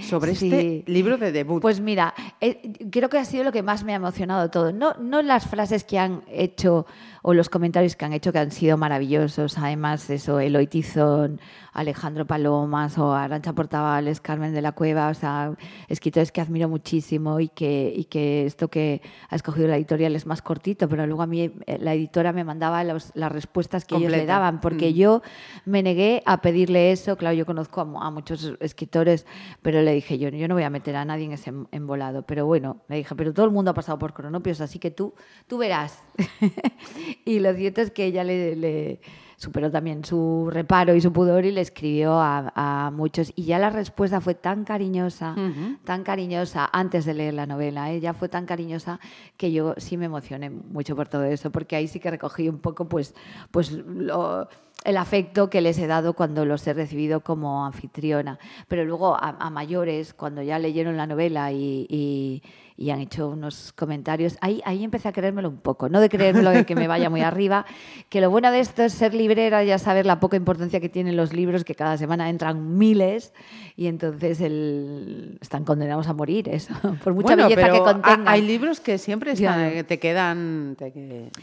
sobre 0.03 0.35
sí. 0.35 0.53
este 0.53 0.93
libro 0.93 1.17
de 1.17 1.33
debut? 1.33 1.63
Pues 1.63 1.81
mira, 1.81 2.13
eh, 2.43 2.75
creo 2.91 3.09
que 3.09 3.17
ha 3.17 3.25
sido 3.25 3.43
lo 3.43 3.53
que 3.53 3.63
más 3.63 3.85
me 3.85 3.95
ha 3.95 3.97
emocionado 3.97 4.51
todo. 4.51 4.71
No, 4.71 4.97
no 5.01 5.23
las 5.23 5.47
frases 5.47 5.83
que 5.85 5.99
han 5.99 6.25
hecho 6.29 6.85
o 7.27 7.33
los 7.33 7.49
comentarios 7.49 7.97
que 7.97 8.05
han 8.05 8.13
hecho 8.13 8.33
que 8.33 8.39
han 8.39 8.51
sido 8.51 8.77
maravillosos. 8.77 9.57
Además, 9.57 10.11
eso, 10.11 10.41
Eloy 10.41 10.67
Tizón, 10.67 11.41
Alejandro 11.73 12.27
Palomas 12.27 12.99
o 12.99 13.15
Arancha 13.15 13.55
Portavales, 13.55 14.21
Carmen 14.21 14.53
de 14.53 14.61
la 14.61 14.73
Cueva, 14.73 15.09
o 15.09 15.15
sea, 15.15 15.55
escritores 15.89 16.31
que 16.31 16.43
admiro 16.43 16.69
muchísimo 16.69 17.41
y 17.41 17.49
que, 17.49 17.91
y 17.97 18.05
que 18.05 18.45
esto 18.45 18.69
que 18.69 19.01
ha 19.31 19.37
escogido 19.37 19.69
la 19.69 19.77
editorial 19.77 20.15
es 20.15 20.27
más 20.27 20.43
cortito, 20.43 20.87
pero 20.87 21.07
luego 21.07 21.23
a 21.23 21.27
mí 21.27 21.51
eh, 21.67 21.79
la 21.81 21.95
editora 21.95 22.35
me 22.35 22.45
mandaba 22.45 22.85
los, 22.85 23.11
las 23.15 23.33
respuestas 23.33 23.87
que 23.87 23.95
Completa. 23.95 24.17
ellos 24.17 24.23
le 24.23 24.27
daban, 24.27 24.61
porque 24.61 24.91
mm. 24.91 24.95
yo 24.95 25.23
me 25.65 25.83
negué 25.83 26.23
a 26.27 26.43
pedirle 26.43 26.93
eso. 26.93 27.17
Claro, 27.17 27.35
yo 27.35 27.47
conozco 27.47 27.81
a, 27.81 28.07
a, 28.07 28.11
muchos 28.11 28.53
escritores, 28.61 29.25
pero 29.63 29.81
le 29.81 29.95
dije 29.95 30.19
yo, 30.19 30.29
yo 30.29 30.47
no 30.47 30.57
voy 30.57 30.65
a 30.65 30.71
meter 30.71 30.95
a 30.95 31.07
nadie 31.07 31.25
en 31.25 31.33
ese 31.33 31.55
embolado. 31.71 32.21
Pero 32.27 32.45
bueno, 32.45 32.83
le 32.89 32.97
dije, 32.97 33.15
pero 33.15 33.33
todo 33.33 33.47
el 33.47 33.53
mundo 33.53 33.71
ha 33.71 33.75
pasado 33.75 33.99
por 33.99 34.13
cronopios, 34.13 34.61
así 34.61 34.79
que 34.79 34.91
tú, 34.91 35.15
tú 35.47 35.57
verás. 35.57 36.05
y 37.25 37.41
lo 37.41 37.55
cierto 37.55 37.81
es 37.81 37.91
que 37.91 38.05
ella 38.05 38.25
le, 38.25 38.57
le, 38.57 39.01
superó 39.37 39.71
también 39.71 40.05
su 40.05 40.49
reparo 40.51 40.95
y 40.95 41.01
su 41.01 41.13
pudor 41.13 41.45
y 41.45 41.53
le 41.53 41.61
escribió 41.61 42.15
a, 42.15 42.53
a 42.55 42.91
muchos. 42.91 43.33
Y 43.37 43.45
ya 43.45 43.59
la 43.59 43.71
respuesta 43.71 44.21
fue 44.21 44.35
tan 44.35 44.65
cariñosa, 44.65 45.35
uh 45.37 45.41
-huh. 45.41 45.79
tan 45.85 46.03
cariñosa 46.03 46.69
antes 46.73 47.05
de 47.05 47.15
leer 47.15 47.35
la 47.35 47.47
novela. 47.47 47.91
Ella 47.91 48.11
¿eh? 48.11 48.15
fue 48.15 48.29
tan 48.29 48.47
cariñosa 48.47 49.01
que 49.37 49.53
yo 49.53 49.75
sí 49.77 49.97
me 49.97 50.07
emocioné 50.07 50.51
mucho 50.51 50.97
por 50.97 51.09
todo 51.09 51.25
eso, 51.25 51.51
porque 51.51 51.77
ahí 51.77 51.89
sí 51.89 52.01
que 52.01 52.11
recogí 52.11 52.49
un 52.49 52.59
poco 52.59 52.89
pues, 52.89 53.15
pues 53.51 53.71
lo, 53.73 54.49
el 54.85 54.97
afecto 54.97 55.51
que 55.51 55.61
les 55.61 55.79
he 55.79 55.87
dado 55.87 56.15
cuando 56.15 56.45
los 56.45 56.67
he 56.67 56.73
recibido 56.73 57.21
como 57.21 57.65
anfitriona. 57.67 58.39
Pero 58.69 58.85
luego 58.85 59.15
a, 59.15 59.37
a 59.39 59.51
mayores, 59.51 60.15
cuando 60.15 60.43
ya 60.43 60.59
leyeron 60.59 60.97
la 60.97 61.07
novela 61.07 61.53
y, 61.53 61.87
y 61.89 62.43
y 62.77 62.91
han 62.91 63.01
hecho 63.01 63.29
unos 63.29 63.73
comentarios. 63.73 64.37
Ahí, 64.41 64.61
ahí 64.65 64.83
empecé 64.83 65.09
a 65.09 65.13
creérmelo 65.13 65.49
un 65.49 65.59
poco, 65.59 65.89
no 65.89 66.01
de 66.01 66.09
creérmelo 66.09 66.51
de 66.51 66.67
que 66.67 66.75
me 66.75 66.89
vaya 66.89 67.09
muy 67.09 67.21
arriba, 67.21 67.67
que 68.09 68.21
lo 68.21 68.31
bueno 68.31 68.51
de 68.51 68.61
esto 68.61 68.83
es 68.83 68.93
ser 68.93 69.15
librera, 69.15 69.63
ya 69.63 69.79
saber 69.79 70.07
la 70.07 70.19
poca 70.19 70.37
importancia 70.37 70.81
que 70.81 70.89
tienen 70.89 71.17
los 71.17 71.33
libros, 71.33 71.65
que 71.65 71.75
cada 71.75 71.97
semana 71.97 72.29
entran 72.29 72.77
miles 72.77 73.33
y 73.77 73.87
entonces 73.87 74.41
el, 74.41 75.39
están 75.41 75.65
condenados 75.65 76.09
a 76.09 76.15
morir, 76.15 76.49
eso, 76.49 76.75
por 77.05 77.15
mucha 77.15 77.35
bueno, 77.35 77.49
belleza 77.49 77.71
que 77.71 77.79
contengan. 77.79 78.29
Hay 78.29 78.43
libros 78.43 78.81
que 78.81 78.99
siempre 78.99 79.33
están, 79.33 79.73
sí. 79.73 79.83
te 79.85 79.99
quedan... 80.01 80.75
Te, 80.77 80.91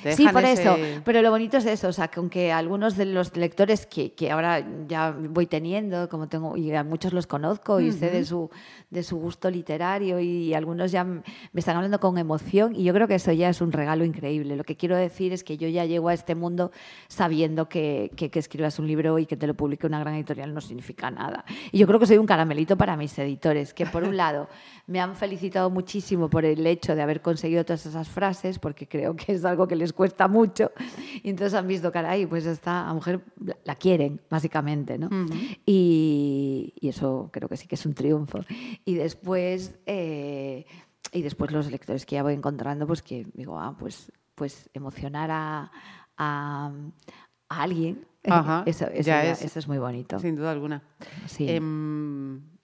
te 0.03 0.15
sí, 0.15 0.27
por 0.27 0.43
ese... 0.43 0.63
eso, 0.63 0.77
pero 1.05 1.21
lo 1.21 1.31
bonito 1.31 1.57
es 1.57 1.65
eso, 1.65 1.87
o 1.87 1.93
sea, 1.93 2.09
que 2.09 2.19
aunque 2.19 2.51
algunos 2.51 2.97
de 2.97 3.05
los 3.05 3.35
lectores 3.37 3.85
que, 3.85 4.13
que 4.13 4.31
ahora 4.31 4.65
ya 4.87 5.15
voy 5.17 5.45
teniendo, 5.45 6.09
como 6.09 6.27
tengo, 6.27 6.57
y 6.57 6.73
a 6.73 6.83
muchos 6.83 7.13
los 7.13 7.25
conozco 7.25 7.79
y 7.79 7.89
uh 7.89 7.93
-huh. 7.93 7.99
sé 7.99 8.09
de 8.09 8.25
su, 8.25 8.49
de 8.89 9.03
su 9.03 9.17
gusto 9.17 9.49
literario 9.49 10.19
y 10.19 10.53
algunos 10.53 10.91
ya 10.91 11.05
me 11.53 11.59
están 11.59 11.75
hablando 11.75 11.99
con 11.99 12.17
emoción 12.17 12.75
y 12.75 12.83
yo 12.83 12.93
creo 12.93 13.07
que 13.07 13.15
eso 13.15 13.31
ya 13.31 13.49
es 13.49 13.61
un 13.61 13.71
regalo 13.71 14.05
increíble. 14.05 14.55
Lo 14.55 14.63
que 14.63 14.75
quiero 14.75 14.95
decir 14.95 15.33
es 15.33 15.43
que 15.43 15.57
yo 15.57 15.67
ya 15.67 15.85
llego 15.85 16.09
a 16.09 16.13
este 16.13 16.35
mundo 16.35 16.71
sabiendo 17.07 17.69
que, 17.69 18.11
que, 18.15 18.29
que 18.29 18.39
escribas 18.39 18.79
un 18.79 18.87
libro 18.87 19.19
y 19.19 19.25
que 19.25 19.37
te 19.37 19.47
lo 19.47 19.53
publique 19.53 19.87
una 19.87 19.99
gran 19.99 20.15
editorial 20.15 20.53
no 20.53 20.61
significa 20.61 21.11
nada. 21.11 21.45
Y 21.71 21.77
yo 21.79 21.87
creo 21.87 21.99
que 21.99 22.05
soy 22.05 22.17
un 22.17 22.25
caramelito 22.25 22.77
para 22.77 22.95
mis 22.97 23.17
editores, 23.19 23.73
que 23.73 23.85
por 23.85 24.03
un 24.03 24.17
lado 24.17 24.47
me 24.87 24.99
han 24.99 25.15
felicitado 25.15 25.69
muchísimo 25.69 26.29
por 26.29 26.45
el 26.45 26.65
hecho 26.67 26.95
de 26.95 27.01
haber 27.01 27.21
conseguido 27.21 27.63
todas 27.63 27.85
esas 27.85 28.09
frases, 28.09 28.59
porque 28.59 28.87
creo 28.87 29.15
que 29.15 29.33
es 29.33 29.45
algo 29.45 29.67
que 29.67 29.75
les 29.75 29.93
cuesta 29.93 30.27
mucho, 30.27 30.71
y 31.23 31.29
entonces 31.29 31.53
han 31.53 31.67
visto, 31.67 31.91
caray, 31.91 32.25
pues 32.25 32.45
esta 32.45 32.93
mujer 32.93 33.21
la 33.63 33.75
quieren, 33.75 34.21
básicamente, 34.29 34.97
¿no? 34.97 35.07
Uh 35.07 35.25
-huh. 35.25 35.57
y, 35.65 36.73
y, 36.79 36.89
eso 36.89 37.29
creo 37.31 37.47
que 37.47 37.57
sí 37.57 37.67
que 37.67 37.75
es 37.75 37.85
un 37.85 37.93
triunfo. 37.93 38.39
Y 38.85 38.95
después... 38.95 39.79
Eh, 39.85 40.65
y 41.11 41.21
después 41.21 41.51
los 41.51 41.69
lectores 41.71 42.05
que 42.05 42.15
ya 42.15 42.23
voy 42.23 42.33
encontrando, 42.33 42.87
pues 42.87 43.01
que 43.01 43.27
digo, 43.33 43.59
ah, 43.59 43.75
pues, 43.77 44.11
pues 44.35 44.69
emocionar 44.73 45.29
a, 45.31 45.71
a, 46.17 46.71
a 47.49 47.61
alguien, 47.61 48.05
Ajá, 48.23 48.63
eso, 48.67 48.85
eso, 48.85 49.07
ya 49.07 49.23
ya, 49.23 49.31
es, 49.31 49.41
eso, 49.41 49.59
es, 49.59 49.67
muy 49.67 49.77
bonito. 49.77 50.19
Sin 50.19 50.35
duda 50.35 50.51
alguna. 50.51 50.83
Sí. 51.25 51.47
Eh, 51.49 51.59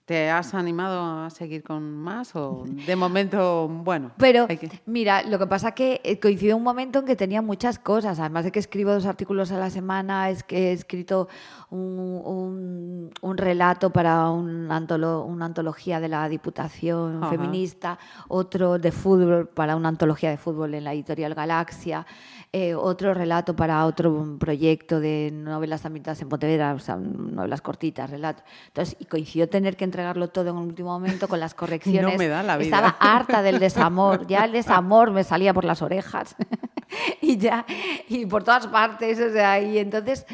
¿Te 0.08 0.30
has 0.30 0.54
animado 0.54 1.02
a 1.02 1.28
seguir 1.28 1.62
con 1.62 1.82
más 1.94 2.34
o 2.34 2.64
de 2.66 2.96
momento, 2.96 3.68
bueno? 3.68 4.10
Pero 4.16 4.48
mira, 4.86 5.22
lo 5.22 5.38
que 5.38 5.46
pasa 5.46 5.72
que 5.72 6.00
eh, 6.02 6.18
coincidió 6.18 6.56
un 6.56 6.62
momento 6.62 7.00
en 7.00 7.04
que 7.04 7.14
tenía 7.14 7.42
muchas 7.42 7.78
cosas, 7.78 8.18
además 8.18 8.44
de 8.44 8.50
que 8.50 8.58
escribo 8.58 8.90
dos 8.90 9.04
artículos 9.04 9.52
a 9.52 9.58
la 9.58 9.68
semana, 9.68 10.30
es 10.30 10.42
que 10.44 10.70
he 10.70 10.72
escrito 10.72 11.28
un, 11.68 13.10
relato 13.36 13.90
para 13.90 14.30
una 14.30 14.76
antología 14.76 16.00
de 16.00 16.08
la 16.08 16.26
Diputación 16.26 17.28
Feminista, 17.28 17.98
otro 18.28 18.78
de 18.78 18.92
fútbol 18.92 19.46
para 19.48 19.76
una 19.76 19.90
antología 19.90 20.30
de 20.30 20.38
fútbol 20.38 20.72
en 20.72 20.84
la 20.84 20.94
editorial 20.94 21.34
Galaxia. 21.34 22.06
Eh, 22.50 22.74
otro 22.74 23.12
relato 23.12 23.54
para 23.54 23.84
otro 23.84 24.38
proyecto 24.40 25.00
de 25.00 25.30
novelas 25.30 25.84
ambientadas 25.84 26.22
en 26.22 26.30
Pontevedra, 26.30 26.72
o 26.72 26.78
sea, 26.78 26.96
novelas 26.96 27.60
cortitas, 27.60 28.08
relatos. 28.08 28.42
Entonces, 28.68 28.96
y 28.98 29.04
coincidió 29.04 29.50
tener 29.50 29.76
que 29.76 29.84
entregarlo 29.98 30.28
todo 30.28 30.50
en 30.50 30.56
un 30.56 30.68
último 30.68 30.90
momento 30.90 31.26
con 31.26 31.40
las 31.40 31.54
correcciones. 31.62 32.12
No 32.12 32.18
me 32.18 32.28
da 32.28 32.44
la 32.44 32.56
vida. 32.56 32.66
Estaba 32.66 32.96
harta 33.00 33.42
del 33.42 33.58
desamor, 33.58 34.26
ya 34.28 34.44
el 34.44 34.52
desamor 34.60 35.10
me 35.10 35.24
salía 35.24 35.52
por 35.52 35.64
las 35.64 35.82
orejas 35.82 36.36
y 37.20 37.36
ya, 37.36 37.66
y 38.08 38.24
por 38.26 38.44
todas 38.44 38.68
partes, 38.68 39.18
o 39.20 39.32
sea, 39.32 39.60
y 39.60 39.78
entonces 39.78 40.24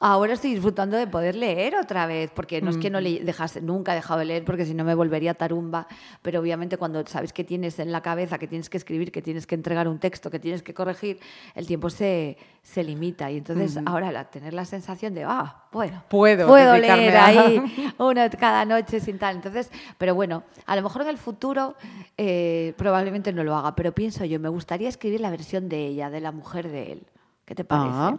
Ahora 0.00 0.34
estoy 0.34 0.52
disfrutando 0.52 0.96
de 0.96 1.06
poder 1.08 1.34
leer 1.34 1.74
otra 1.76 2.06
vez, 2.06 2.30
porque 2.32 2.62
no 2.62 2.70
es 2.70 2.76
que 2.76 2.88
no 2.88 3.00
le 3.00 3.20
dejase, 3.20 3.60
nunca 3.60 3.92
he 3.92 3.94
dejado 3.96 4.20
de 4.20 4.26
leer, 4.26 4.44
porque 4.44 4.64
si 4.64 4.74
no 4.74 4.84
me 4.84 4.94
volvería 4.94 5.34
tarumba, 5.34 5.88
pero 6.22 6.40
obviamente 6.40 6.76
cuando 6.76 7.04
sabes 7.06 7.32
que 7.32 7.42
tienes 7.42 7.80
en 7.80 7.90
la 7.90 8.00
cabeza, 8.00 8.38
que 8.38 8.46
tienes 8.46 8.70
que 8.70 8.76
escribir, 8.76 9.10
que 9.10 9.22
tienes 9.22 9.46
que 9.46 9.56
entregar 9.56 9.88
un 9.88 9.98
texto, 9.98 10.30
que 10.30 10.38
tienes 10.38 10.62
que 10.62 10.72
corregir, 10.72 11.18
el 11.56 11.66
tiempo 11.66 11.90
se, 11.90 12.36
se 12.62 12.84
limita. 12.84 13.28
Y 13.30 13.38
entonces 13.38 13.78
ahora 13.86 14.12
la, 14.12 14.24
tener 14.24 14.54
la 14.54 14.64
sensación 14.64 15.14
de, 15.14 15.24
ah, 15.24 15.64
bueno, 15.72 16.04
puedo, 16.08 16.46
puedo 16.46 16.76
leer 16.76 17.16
ahí 17.16 17.60
una 17.98 18.30
cada 18.30 18.64
noche 18.64 19.00
sin 19.00 19.18
tal. 19.18 19.36
Entonces, 19.36 19.70
pero 19.98 20.14
bueno, 20.14 20.44
a 20.66 20.76
lo 20.76 20.82
mejor 20.82 21.02
en 21.02 21.08
el 21.08 21.18
futuro 21.18 21.74
eh, 22.16 22.72
probablemente 22.76 23.32
no 23.32 23.42
lo 23.42 23.56
haga, 23.56 23.74
pero 23.74 23.92
pienso 23.92 24.24
yo, 24.24 24.38
me 24.38 24.48
gustaría 24.48 24.88
escribir 24.88 25.20
la 25.20 25.30
versión 25.30 25.68
de 25.68 25.86
ella, 25.86 26.08
de 26.08 26.20
la 26.20 26.30
mujer 26.30 26.68
de 26.68 26.92
él. 26.92 27.06
¿Qué 27.44 27.54
te 27.56 27.64
parece? 27.64 27.96
Ah 27.96 28.16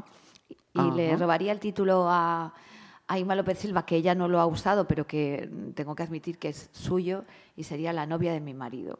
y 0.88 0.92
le 0.96 1.16
robaría 1.18 1.52
el 1.52 1.60
título 1.60 2.08
a, 2.10 2.54
a 3.08 3.20
Ima 3.20 3.36
López 3.36 3.60
Silva, 3.60 3.86
que 3.86 3.96
ella 3.96 4.16
no 4.16 4.28
lo 4.28 4.40
ha 4.40 4.46
usado, 4.46 4.88
pero 4.88 5.06
que 5.06 5.50
tengo 5.76 5.96
que 5.96 6.04
admitir 6.04 6.38
que 6.38 6.50
es 6.50 6.70
suyo 6.72 7.26
y 7.56 7.64
sería 7.64 7.94
la 7.94 8.06
novia 8.06 8.34
de 8.34 8.40
mi 8.40 8.54
marido. 8.54 9.00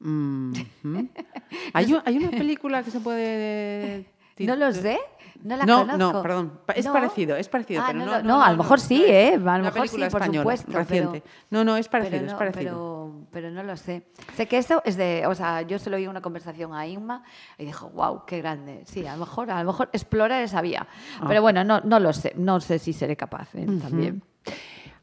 ¿Hay, 1.72 1.94
¿Hay, 2.04 2.16
una 2.16 2.30
película 2.30 2.82
que 2.82 2.90
se 2.90 2.98
puede 2.98 4.06
no 4.38 4.56
lo 4.56 4.72
sé, 4.72 4.98
no 5.42 5.56
la 5.56 5.64
no, 5.64 5.80
conozco. 5.80 5.98
No, 5.98 6.22
perdón, 6.22 6.60
es 6.74 6.86
parecido, 6.86 7.36
es 7.36 7.48
parecido, 7.48 7.82
ah, 7.82 7.86
pero 7.88 8.04
no, 8.04 8.22
no, 8.22 8.42
a 8.42 8.50
lo 8.50 8.58
mejor 8.58 8.80
sí, 8.80 9.04
¿eh? 9.06 9.34
A 9.34 9.58
lo 9.58 9.64
mejor 9.64 9.88
sí, 9.88 10.02
por 10.10 10.24
supuesto. 10.24 10.72
Reciente. 10.72 11.22
no, 11.50 11.64
no, 11.64 11.76
es 11.76 11.88
parecido, 11.88 12.26
es 12.26 12.34
parecido. 12.34 12.62
Pero, 12.62 13.26
pero, 13.30 13.50
no 13.50 13.62
lo 13.62 13.76
sé. 13.76 14.02
Sé 14.36 14.46
que 14.46 14.58
eso 14.58 14.82
es 14.84 14.96
de, 14.96 15.24
o 15.26 15.34
sea, 15.34 15.62
yo 15.62 15.78
se 15.78 15.90
lo 15.90 15.96
oí 15.96 16.04
en 16.04 16.10
una 16.10 16.20
conversación 16.20 16.74
a 16.74 16.86
Inma 16.86 17.24
y 17.58 17.64
dijo, 17.64 17.90
wow, 17.90 18.24
qué 18.26 18.38
grande. 18.38 18.82
Sí, 18.86 19.06
a 19.06 19.14
lo 19.14 19.20
mejor, 19.20 19.50
a 19.50 19.62
lo 19.62 19.72
mejor 19.72 19.88
explorar 19.92 20.42
esa 20.42 20.60
vía. 20.60 20.86
Ah. 21.20 21.24
Pero 21.26 21.42
bueno, 21.42 21.64
no, 21.64 21.80
no 21.80 21.98
lo 21.98 22.12
sé, 22.12 22.32
no 22.36 22.60
sé 22.60 22.78
si 22.78 22.92
seré 22.92 23.16
capaz 23.16 23.54
¿eh? 23.54 23.66
también. 23.80 24.22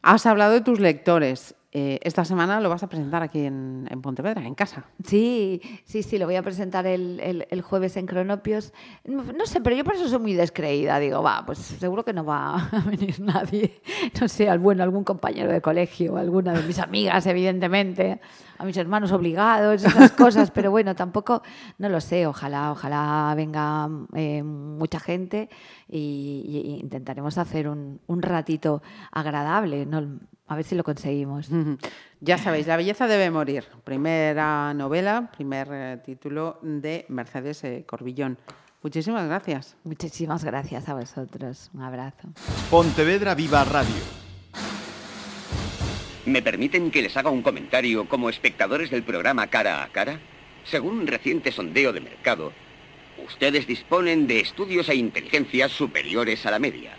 Has 0.01 0.25
hablado 0.25 0.53
de 0.53 0.61
tus 0.61 0.79
lectores. 0.79 1.55
Eh, 1.71 1.99
esta 2.01 2.25
semana 2.25 2.59
lo 2.61 2.69
vas 2.69 2.81
a 2.81 2.89
presentar 2.89 3.21
aquí 3.21 3.45
en, 3.45 3.87
Pontevedra, 4.01 4.43
en 4.43 4.55
casa. 4.55 4.85
Sí, 5.03 5.61
sí, 5.85 6.01
sí, 6.01 6.17
lo 6.17 6.25
voy 6.25 6.35
a 6.35 6.41
presentar 6.41 6.87
el, 6.87 7.61
jueves 7.61 7.95
en 7.97 8.07
Cronopios. 8.07 8.73
No, 9.05 9.45
sé, 9.45 9.61
pero 9.61 9.75
yo 9.75 9.83
por 9.83 9.93
eso 9.93 10.07
soy 10.07 10.19
muy 10.19 10.33
descreída. 10.33 10.97
Digo, 10.97 11.21
va, 11.21 11.45
pues 11.45 11.59
seguro 11.59 12.03
que 12.03 12.13
no 12.13 12.25
va 12.25 12.69
a 12.71 12.81
venir 12.89 13.19
nadie. 13.19 13.81
No 14.19 14.27
sé, 14.27 14.55
bueno, 14.57 14.81
algún 14.81 15.03
compañero 15.03 15.51
de 15.51 15.61
colegio, 15.61 16.17
alguna 16.17 16.53
de 16.53 16.63
mis 16.63 16.79
amigas, 16.79 17.27
evidentemente, 17.27 18.19
a 18.57 18.65
mis 18.65 18.77
hermanos 18.77 19.11
obligados, 19.11 19.83
esas 19.83 20.11
cosas. 20.13 20.49
pero 20.49 20.71
bueno, 20.71 20.95
tampoco, 20.95 21.43
no 21.77 21.87
lo 21.89 22.01
sé. 22.01 22.25
Ojalá, 22.25 22.71
ojalá 22.71 23.31
venga 23.35 23.87
eh, 24.15 24.41
mucha 24.41 24.99
gente 24.99 25.49
y, 25.87 26.79
intentaremos 26.81 27.37
hacer 27.37 27.67
un, 27.67 28.01
un 28.07 28.21
ratito 28.23 28.81
agradable. 29.11 29.85
No, 29.85 30.19
a 30.49 30.55
ver 30.55 30.65
si 30.65 30.75
lo 30.75 30.83
conseguimos. 30.83 31.47
Ya 32.21 32.37
sabéis, 32.37 32.67
La 32.67 32.75
belleza 32.75 33.07
debe 33.07 33.31
morir. 33.31 33.63
Primera 33.85 34.73
novela, 34.73 35.31
primer 35.31 35.67
eh, 35.71 35.97
título 36.03 36.59
de 36.61 37.05
Mercedes 37.07 37.63
eh, 37.63 37.85
Corbillón. 37.87 38.37
Muchísimas 38.81 39.25
gracias. 39.27 39.77
Muchísimas 39.83 40.43
gracias 40.43 40.89
a 40.89 40.95
vosotros. 40.95 41.69
Un 41.73 41.81
abrazo. 41.81 42.27
Pontevedra 42.69 43.35
Viva 43.35 43.63
Radio. 43.63 44.03
¿Me 46.25 46.41
permiten 46.41 46.91
que 46.91 47.01
les 47.03 47.15
haga 47.15 47.29
un 47.29 47.41
comentario 47.41 48.09
como 48.09 48.29
espectadores 48.29 48.89
del 48.89 49.03
programa 49.03 49.47
Cara 49.47 49.83
a 49.83 49.87
Cara? 49.89 50.19
Según 50.65 50.99
un 50.99 51.07
reciente 51.07 51.51
sondeo 51.51 51.93
de 51.93 52.01
mercado, 52.01 52.51
ustedes 53.25 53.65
disponen 53.65 54.27
de 54.27 54.39
estudios 54.41 54.89
e 54.89 54.95
inteligencias 54.95 55.71
superiores 55.71 56.45
a 56.45 56.51
la 56.51 56.59
media. 56.59 56.98